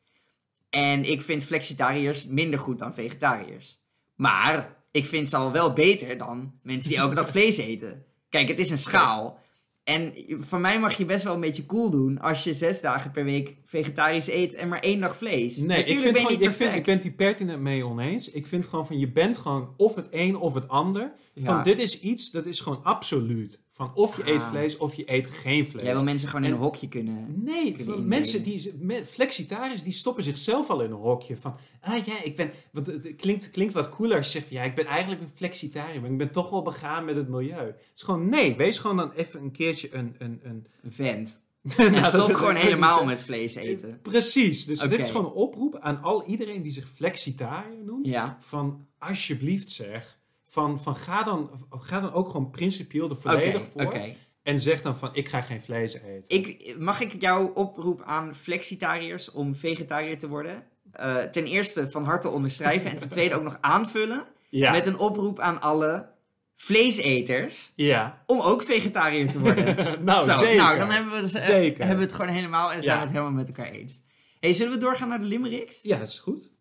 En 0.74 1.12
ik 1.12 1.22
vind 1.22 1.44
flexitariërs 1.44 2.26
minder 2.26 2.60
goed 2.60 2.80
dan 2.80 2.94
vegetariërs. 2.94 3.82
Maar 4.16 4.84
ik 4.92 5.06
vind 5.06 5.30
ze 5.30 5.36
al 5.36 5.52
wel 5.52 5.74
beter 5.74 6.18
dan 6.18 6.54
mensen 6.64 6.90
die 6.90 7.00
elke 7.00 7.16
dag 7.16 7.30
vlees 7.36 7.58
eten. 7.58 8.06
Kijk, 8.30 8.48
het 8.48 8.60
is 8.60 8.70
een 8.70 8.78
schaal. 8.78 9.40
En 9.84 10.14
voor 10.40 10.60
mij 10.60 10.80
mag 10.80 10.98
je 10.98 11.06
best 11.06 11.24
wel 11.24 11.34
een 11.34 11.40
beetje 11.40 11.66
cool 11.66 11.90
doen 11.90 12.20
als 12.20 12.44
je 12.44 12.54
zes 12.54 12.82
dagen 12.82 13.12
per 13.12 13.24
week 13.24 13.58
vegetarisch 13.66 14.28
eet 14.28 14.54
en 14.54 14.68
maar 14.68 14.80
één 14.80 15.00
dag 15.00 15.18
vlees. 15.18 15.58
Nee, 15.58 15.64
ik, 15.64 15.68
Natuurlijk 15.68 15.88
vind 15.88 16.04
ben 16.04 16.14
gewoon, 16.14 16.32
niet 16.40 16.50
ik, 16.50 16.56
vind, 16.56 16.76
ik 16.76 16.84
ben 16.84 16.94
het 16.94 17.04
hier 17.04 17.12
pertinent 17.12 17.62
mee 17.62 17.86
oneens. 17.86 18.32
Ik 18.32 18.46
vind 18.48 18.66
gewoon 18.68 18.88
van, 18.88 19.00
je 19.00 19.12
bent 19.12 19.38
gewoon 19.38 19.74
of 19.78 19.96
het 19.96 20.08
een 20.12 20.36
of 20.36 20.54
het 20.54 20.68
ander. 20.68 21.14
Van, 21.34 21.56
Ja. 21.56 21.64
dit 21.64 21.80
is 21.80 22.00
iets, 22.00 22.32
dat 22.32 22.46
is 22.46 22.60
gewoon 22.60 22.84
absoluut. 22.84 23.63
Van, 23.76 23.92
of 23.96 24.18
je 24.18 24.32
eet 24.32 24.40
Ah. 24.42 24.50
vlees, 24.50 24.78
of 24.78 24.94
je 24.96 25.12
eet 25.12 25.28
geen 25.28 25.66
vlees. 25.66 25.84
Jij 25.86 25.94
wil 25.94 26.04
mensen 26.04 26.30
gewoon 26.30 26.44
in 26.44 26.50
En- 26.52 26.56
een 26.56 26.62
hokje 26.64 26.88
kunnen... 26.88 27.44
Nee, 27.44 27.64
kunnen 27.64 27.74
van 27.74 27.80
indelen. 27.94 28.08
mensen 28.08 28.44
die 28.44 28.74
flexitariërs 29.06 29.84
die 29.84 29.94
stoppen 29.94 30.24
zichzelf 30.24 30.70
al 30.70 30.82
in 30.82 30.92
een 30.92 30.98
hokje 30.98 31.38
van 31.38 31.56
ah 31.82 32.06
ja, 32.06 32.24
ik 32.24 32.36
ben 32.36 32.52
want 32.72 32.88
het 32.88 33.16
klinkt, 33.16 33.52
klinkt 33.52 33.74
wat 33.74 33.90
cooler 33.90 34.18
als 34.18 34.26
je 34.26 34.32
zegt 34.32 34.48
van 34.48 34.58
ja, 34.58 34.64
ik 34.64 34.76
ben 34.76 34.86
eigenlijk 34.86 35.22
een 35.22 35.30
flexitariër, 35.36 36.02
maar 36.02 36.12
ik 36.12 36.18
ben 36.18 36.32
toch 36.32 36.50
wel 36.50 36.62
begaan 36.62 37.06
met 37.06 37.16
het 37.16 37.28
milieu. 37.30 37.66
Het 37.66 37.82
is 37.96 38.02
gewoon 38.02 38.30
nee, 38.30 38.56
wees 38.56 38.78
gewoon 38.78 38.98
dan 38.98 39.12
even 39.12 39.42
een 39.42 39.52
keertje 39.52 39.90
een 39.94 40.16
een 40.18 40.40
een 40.44 40.66
vent. 40.84 41.42
Nou, 41.78 41.92
dat 41.92 42.06
stop 42.06 42.34
gewoon 42.34 42.56
helemaal 42.56 43.06
met 43.06 43.20
vlees 43.22 43.56
eten. 43.56 43.80
zeggen. 43.80 44.02
Precies, 44.02 44.66
dus 44.66 44.80
dit 44.80 45.00
is 45.00 45.10
gewoon 45.10 45.26
een 45.26 45.32
oproep 45.32 45.78
aan 45.80 46.02
al 46.02 46.26
iedereen 46.26 46.62
die 46.62 46.72
zich 46.72 46.90
flexitariër 46.90 47.84
noemt 47.86 48.08
Ja. 48.08 48.38
van 48.40 48.86
alsjeblieft 48.98 49.70
zeg 49.70 50.22
van, 50.54 50.80
van 50.82 50.96
ga, 50.96 51.24
dan, 51.24 51.68
ga 51.70 52.00
dan 52.00 52.14
ook 52.14 52.30
gewoon 52.30 52.50
principieel 52.50 53.10
er 53.10 53.18
volledig 53.18 53.64
voor 53.74 53.96
en 54.44 54.60
zeg 54.60 54.82
dan 54.82 54.98
van 54.98 55.10
ik 55.14 55.30
ga 55.30 55.42
geen 55.42 55.62
vlees 55.62 56.02
eten. 56.02 56.38
Ik, 56.38 56.76
mag 56.78 57.00
ik 57.02 57.22
jouw 57.22 57.46
oproep 57.48 58.02
aan 58.06 58.36
flexitariërs 58.36 59.32
om 59.32 59.56
vegetariër 59.56 60.18
te 60.18 60.28
worden? 60.28 60.64
eh, 60.92 61.24
ten 61.24 61.46
eerste 61.46 61.92
van 61.92 62.04
harte 62.04 62.30
onderschrijven 62.30 62.92
en 62.92 62.98
ten 62.98 63.10
tweede 63.16 63.36
ook 63.36 63.44
nog 63.44 63.58
aanvullen 63.62 64.26
ja, 64.50 64.72
met 64.72 64.88
een 64.88 64.98
oproep 64.98 65.40
aan 65.40 65.62
alle 65.62 66.12
vleeseters 66.56 67.74
ja. 67.76 68.24
om 68.26 68.40
ook 68.40 68.64
vegetariër 68.64 69.32
te 69.32 69.40
worden. 69.40 69.76
nou, 70.06 70.24
Zo, 70.24 70.34
zeker. 70.34 70.56
nou, 70.56 70.78
dan 70.78 70.90
hebben 70.90 71.12
we, 71.12 71.18
het, 71.18 71.36
eh, 71.36 71.78
hebben 71.78 71.98
we 71.98 72.04
het 72.04 72.14
gewoon 72.14 72.34
helemaal 72.34 72.72
en 72.72 72.84
zijn 72.84 72.96
Ja. 72.96 73.00
we 73.00 73.06
het 73.06 73.16
helemaal 73.16 73.32
met 73.38 73.48
elkaar 73.48 73.72
eens. 73.72 74.02
Hey, 74.40 74.54
zullen 74.54 74.74
we 74.74 74.80
doorgaan 74.80 75.08
naar 75.10 75.22
de 75.22 75.26
limericks? 75.26 75.82
Ja, 75.82 75.98
dat 75.98 76.08
is 76.08 76.20
goed. 76.20 76.52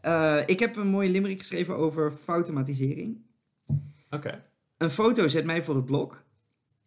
Eh, 0.00 0.38
ik 0.46 0.58
heb 0.58 0.76
een 0.76 0.86
mooie 0.86 1.08
limerick 1.08 1.38
geschreven 1.38 1.76
over 1.76 2.12
fautomatisering. 2.24 3.28
Oké. 4.10 4.44
Een 4.76 4.90
foto 4.90 5.28
zet 5.28 5.44
mij 5.44 5.62
voor 5.62 5.74
het 5.74 5.84
blok. 5.84 6.24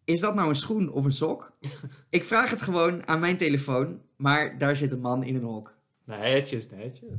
Is 0.04 0.20
dat 0.20 0.34
nou 0.34 0.48
een 0.48 0.54
schoen 0.54 0.92
of 0.92 1.04
een 1.04 1.12
sok? 1.12 1.56
ik 2.08 2.24
vraag 2.24 2.50
het 2.50 2.62
gewoon 2.62 3.06
aan 3.08 3.20
mijn 3.20 3.36
telefoon, 3.36 4.00
maar 4.16 4.58
daar 4.58 4.76
zit 4.76 4.92
een 4.92 5.00
man 5.00 5.22
in 5.22 5.34
een 5.34 5.42
hok. 5.42 5.76
Netjes, 6.04 6.70
netjes. 6.70 7.10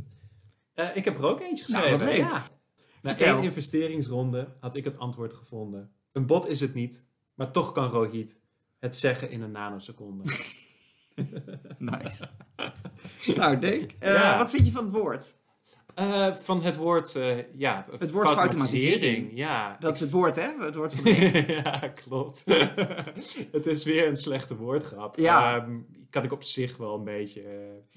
Eh, 0.73 0.95
ik 0.95 1.05
heb 1.05 1.17
er 1.17 1.25
ook 1.25 1.41
eentje 1.41 1.71
Nou, 1.71 1.83
geschreven. 1.97 2.17
Ja. 2.25 2.43
Na 3.01 3.17
één 3.17 3.43
investeringsronde 3.43 4.47
had 4.59 4.75
ik 4.75 4.83
het 4.83 4.97
antwoord 4.97 5.33
gevonden. 5.33 5.91
Een 6.11 6.25
bot 6.25 6.47
is 6.47 6.59
het 6.61 6.73
niet, 6.73 7.05
maar 7.33 7.51
toch 7.51 7.71
kan 7.71 7.89
Rohit 7.89 8.39
het 8.79 8.97
zeggen 8.97 9.29
in 9.29 9.41
een 9.41 9.51
nanoseconde. 9.51 10.23
Nice. 11.77 12.29
nou, 13.35 13.59
Dick, 13.59 13.95
eh, 13.99 14.13
Ja. 14.13 14.37
wat 14.37 14.49
vind 14.49 14.65
je 14.65 14.71
van 14.71 14.83
het 14.83 14.93
woord? 14.93 15.34
Eh, 15.95 16.34
van 16.34 16.63
het 16.63 16.75
woord, 16.75 17.15
eh, 17.15 17.38
ja, 17.58 17.86
Het 17.99 18.12
woord 18.12 18.29
fautomatisering. 18.29 19.31
Ja. 19.34 19.77
Dat 19.79 19.93
is 19.93 19.99
het 19.99 20.12
woord, 20.12 20.36
hè? 20.36 20.49
Het 20.60 20.75
woord 20.75 20.93
van 20.93 21.12
ja, 21.63 21.91
klopt. 22.05 22.43
het 23.51 23.65
is 23.65 23.84
weer 23.84 24.08
een 24.08 24.17
slechte 24.17 24.55
woordgrap. 24.55 25.17
Ja. 25.17 25.55
Ehm, 25.58 25.71
kan 26.10 26.23
ik 26.23 26.31
op 26.31 26.43
zich 26.43 26.77
wel 26.77 26.95
een 26.95 27.03
beetje 27.03 27.41
eh, 27.41 27.47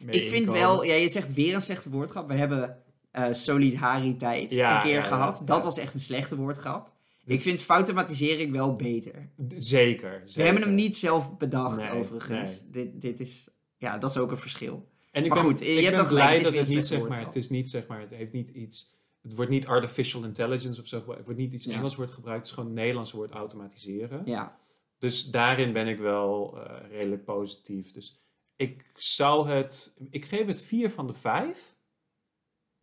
mee 0.04 0.14
Ik 0.14 0.28
vind 0.28 0.40
inkomen. 0.40 0.60
wel, 0.60 0.84
ja, 0.84 0.94
je 0.94 1.08
zegt 1.08 1.34
weer 1.34 1.54
een 1.54 1.60
slechte 1.60 1.90
woordgrap. 1.90 2.28
We 2.28 2.34
hebben 2.34 2.82
eh 3.10 3.26
solidariteit 3.30 4.50
Ja, 4.50 4.74
een 4.74 4.82
keer 4.82 4.90
ja, 4.90 4.96
ja, 4.96 5.02
gehad. 5.06 5.42
Dat 5.44 5.64
was 5.64 5.78
echt 5.78 5.94
een 5.94 6.00
slechte 6.00 6.36
woordgrap. 6.36 6.90
Ik 7.26 7.42
vind 7.42 7.60
fautomatisering 7.60 8.52
wel 8.52 8.76
beter. 8.76 9.30
Zeker, 9.56 9.56
zeker. 9.56 10.22
We 10.34 10.42
hebben 10.42 10.62
hem 10.62 10.74
niet 10.74 10.96
zelf 10.96 11.36
bedacht, 11.36 11.76
Nee, 11.76 12.00
overigens. 12.00 12.62
Dit, 12.70 13.00
dit 13.00 13.20
is, 13.20 13.48
ja, 13.76 13.98
dat 13.98 14.10
is 14.10 14.16
ook 14.16 14.30
een 14.30 14.38
verschil. 14.38 14.88
En 15.18 15.24
ik 15.24 15.30
Maar 15.30 15.42
ben, 15.42 15.50
goed, 15.50 15.64
je 15.64 15.72
ik 15.72 15.84
hebt 15.84 15.96
ben 15.96 16.06
blij 16.06 16.34
het 16.34 16.44
dat 16.44 16.52
het 16.54 16.68
niet, 16.68 16.86
zeg 16.86 17.08
maar, 17.08 17.24
het 17.24 17.36
is 17.36 17.48
niet, 17.48 17.70
zeg 17.70 17.86
maar, 17.86 18.00
het 18.00 18.10
heeft 18.10 18.32
niet 18.32 18.48
iets, 18.48 18.94
het 19.22 19.34
wordt 19.34 19.50
niet 19.50 19.66
artificial 19.66 20.24
intelligence 20.24 20.80
of 20.80 20.86
zo, 20.86 20.96
het 20.96 21.24
wordt 21.24 21.38
niet 21.38 21.52
iets 21.52 21.64
Ja. 21.64 21.72
Engels 21.72 21.96
woord 21.96 22.10
gebruikt, 22.10 22.40
het 22.40 22.48
is 22.48 22.54
gewoon 22.60 22.72
Nederlands 22.74 23.12
woord 23.12 23.30
automatiseren. 23.30 24.22
Ja, 24.24 24.58
Dus 24.98 25.30
daarin 25.30 25.72
ben 25.72 25.86
ik 25.88 25.98
wel 25.98 26.58
eh, 26.58 26.90
redelijk 26.90 27.24
positief. 27.24 27.92
Dus 27.92 28.20
ik 28.56 28.90
zou 28.94 29.48
het, 29.50 29.96
ik 30.10 30.24
geef 30.24 30.46
het 30.46 30.62
vier 30.62 30.90
van 30.90 31.06
de 31.06 31.14
vijf. 31.14 31.76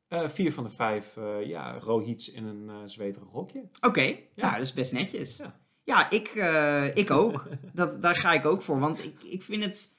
Eh, 0.08 0.30
vier 0.30 0.54
van 0.54 0.63
de 0.63 0.69
vijf, 0.69 1.17
eh, 1.17 1.48
ja, 1.48 1.78
Rohits 1.80 2.32
in 2.32 2.45
een 2.45 2.69
eh 2.69 2.76
zweterig 2.86 3.32
rokje. 3.32 3.63
oké. 3.82 4.02
Ja. 4.02 4.17
Ja, 4.36 4.52
dat 4.52 4.62
is 4.62 4.74
best 4.74 4.93
netjes. 4.93 5.38
Ja. 5.38 5.60
Ja, 5.84 6.10
ik, 6.10 6.28
ik 6.93 7.12
ook. 7.12 7.48
dat, 7.74 8.02
daar 8.02 8.15
ga 8.15 8.34
ik 8.34 8.45
ook 8.45 8.62
voor. 8.62 8.80
Want 8.80 9.04
ik, 9.04 9.24
ik 9.24 9.41
vind 9.43 9.63
het... 9.63 9.93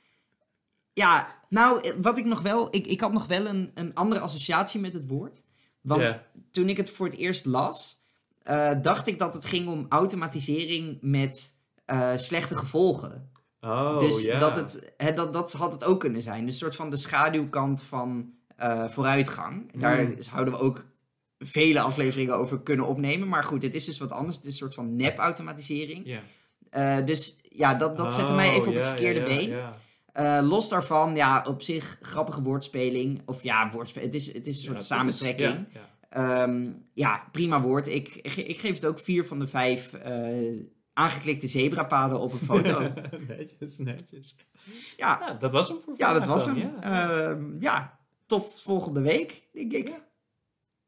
Ja, 0.96 1.35
nou, 1.48 1.80
eh, 1.80 1.92
wat 2.02 2.18
ik 2.18 2.24
nog 2.24 2.42
wel... 2.42 2.68
Ik, 2.70 2.87
ik 2.87 3.00
had 3.00 3.12
nog 3.12 3.26
wel 3.26 3.46
een, 3.46 3.70
een 3.74 3.94
andere 3.94 4.20
associatie 4.20 4.80
met 4.80 4.92
het 4.92 5.06
woord. 5.09 5.42
Want 5.80 6.02
toen 6.50 6.68
ik 6.68 6.76
het 6.76 6.90
voor 6.90 7.06
het 7.06 7.16
eerst 7.16 7.44
las... 7.44 8.02
eh, 8.42 8.70
dacht 8.82 9.06
ik 9.06 9.18
dat 9.18 9.35
het 9.35 9.44
ging 9.44 9.68
om 9.68 9.87
automatisering 9.88 10.98
met 11.00 11.54
eh, 11.85 12.12
slechte 12.16 12.54
gevolgen. 12.54 13.30
Oh, 13.61 13.98
dus 13.98 14.26
dat, 14.38 14.56
het, 14.56 14.92
hè, 14.96 15.12
dat, 15.12 15.32
dat 15.32 15.52
had 15.52 15.72
het 15.72 15.85
ook 15.85 16.00
kunnen 16.00 16.22
zijn. 16.22 16.44
Dus 16.44 16.54
een 16.54 16.61
soort 16.61 16.76
van 16.76 16.90
de 16.90 16.96
schaduwkant 16.96 17.82
van 17.82 18.35
vooruitgang. 18.88 19.80
Daar 19.80 20.04
Mm. 20.04 20.22
zouden 20.22 20.54
we 20.54 20.61
ook 20.61 20.85
vele 21.38 21.80
afleveringen 21.80 22.35
over 22.35 22.61
kunnen 22.61 22.87
opnemen. 22.87 23.28
Maar 23.28 23.44
goed, 23.44 23.62
het 23.62 23.74
is 23.74 23.85
dus 23.85 23.98
wat 23.98 24.12
anders. 24.12 24.37
Het 24.37 24.44
is 24.44 24.50
een 24.52 24.59
soort 24.59 24.74
van 24.74 24.96
nep-automatisering. 24.96 26.20
Ja. 26.70 27.00
Dus 27.00 27.40
ja, 27.42 27.74
dat, 27.74 27.96
dat 27.96 28.14
zette 28.14 28.32
mij 28.32 28.48
Oh, 28.48 28.54
even 28.54 28.68
op 28.68 28.74
het 28.74 28.87
verkeerde 28.87 29.22
been. 29.22 29.59
Eh, 30.16 30.38
los 30.42 30.68
daarvan, 30.68 31.16
ja, 31.16 31.44
op 31.48 31.62
zich 31.62 31.98
grappige 32.02 32.42
woordspeling. 32.42 33.22
Of 33.26 33.42
ja, 33.42 33.70
woordspeling. 33.70 34.12
Het 34.12 34.20
is, 34.22 34.33
het 34.33 34.46
is 34.46 34.57
een 34.57 34.62
soort 34.62 34.88
Ja, 34.88 34.96
dat 34.96 35.07
is- 35.07 35.18
samentrekking. 35.18 35.66
ja. 35.72 35.94
Ehm, 36.09 36.72
ja, 36.94 37.29
prima 37.33 37.61
woord. 37.61 37.88
Ik, 37.88 38.09
ik, 38.14 38.35
ik 38.37 38.59
geef 38.59 38.74
het 38.74 38.87
ook 38.87 38.98
vier 38.98 39.24
van 39.26 39.38
de 39.38 39.46
vijf 39.46 39.92
eh, 39.92 40.61
aangeklikte 40.92 41.46
zebrapaden 41.48 42.18
op 42.20 42.33
een 42.33 42.38
foto. 42.55 42.92
netjes, 43.29 43.79
netjes. 43.79 44.37
ja, 44.96 45.35
dat 45.35 45.52
was 45.52 45.68
hem 45.68 45.79
voor 45.85 45.94
ja, 45.96 46.12
dat 46.12 46.26
was 46.26 46.44
dan, 46.46 46.57
hem. 46.57 46.72
Ja. 46.81 47.11
Ehm, 47.31 47.61
ja, 47.61 47.98
tot 48.26 48.61
volgende 48.61 49.00
week, 49.00 49.42
denk 49.52 49.72
ik. 49.72 49.92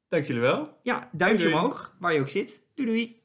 Dank 0.08 0.24
jullie 0.26 0.42
wel. 0.42 0.78
Ja, 0.82 1.08
duimpje 1.12 1.44
Doei. 1.44 1.56
omhoog, 1.56 1.96
waar 1.98 2.12
je 2.12 2.20
ook 2.20 2.28
zit. 2.28 2.62
Doei 2.74 2.88
doei. 2.88 3.22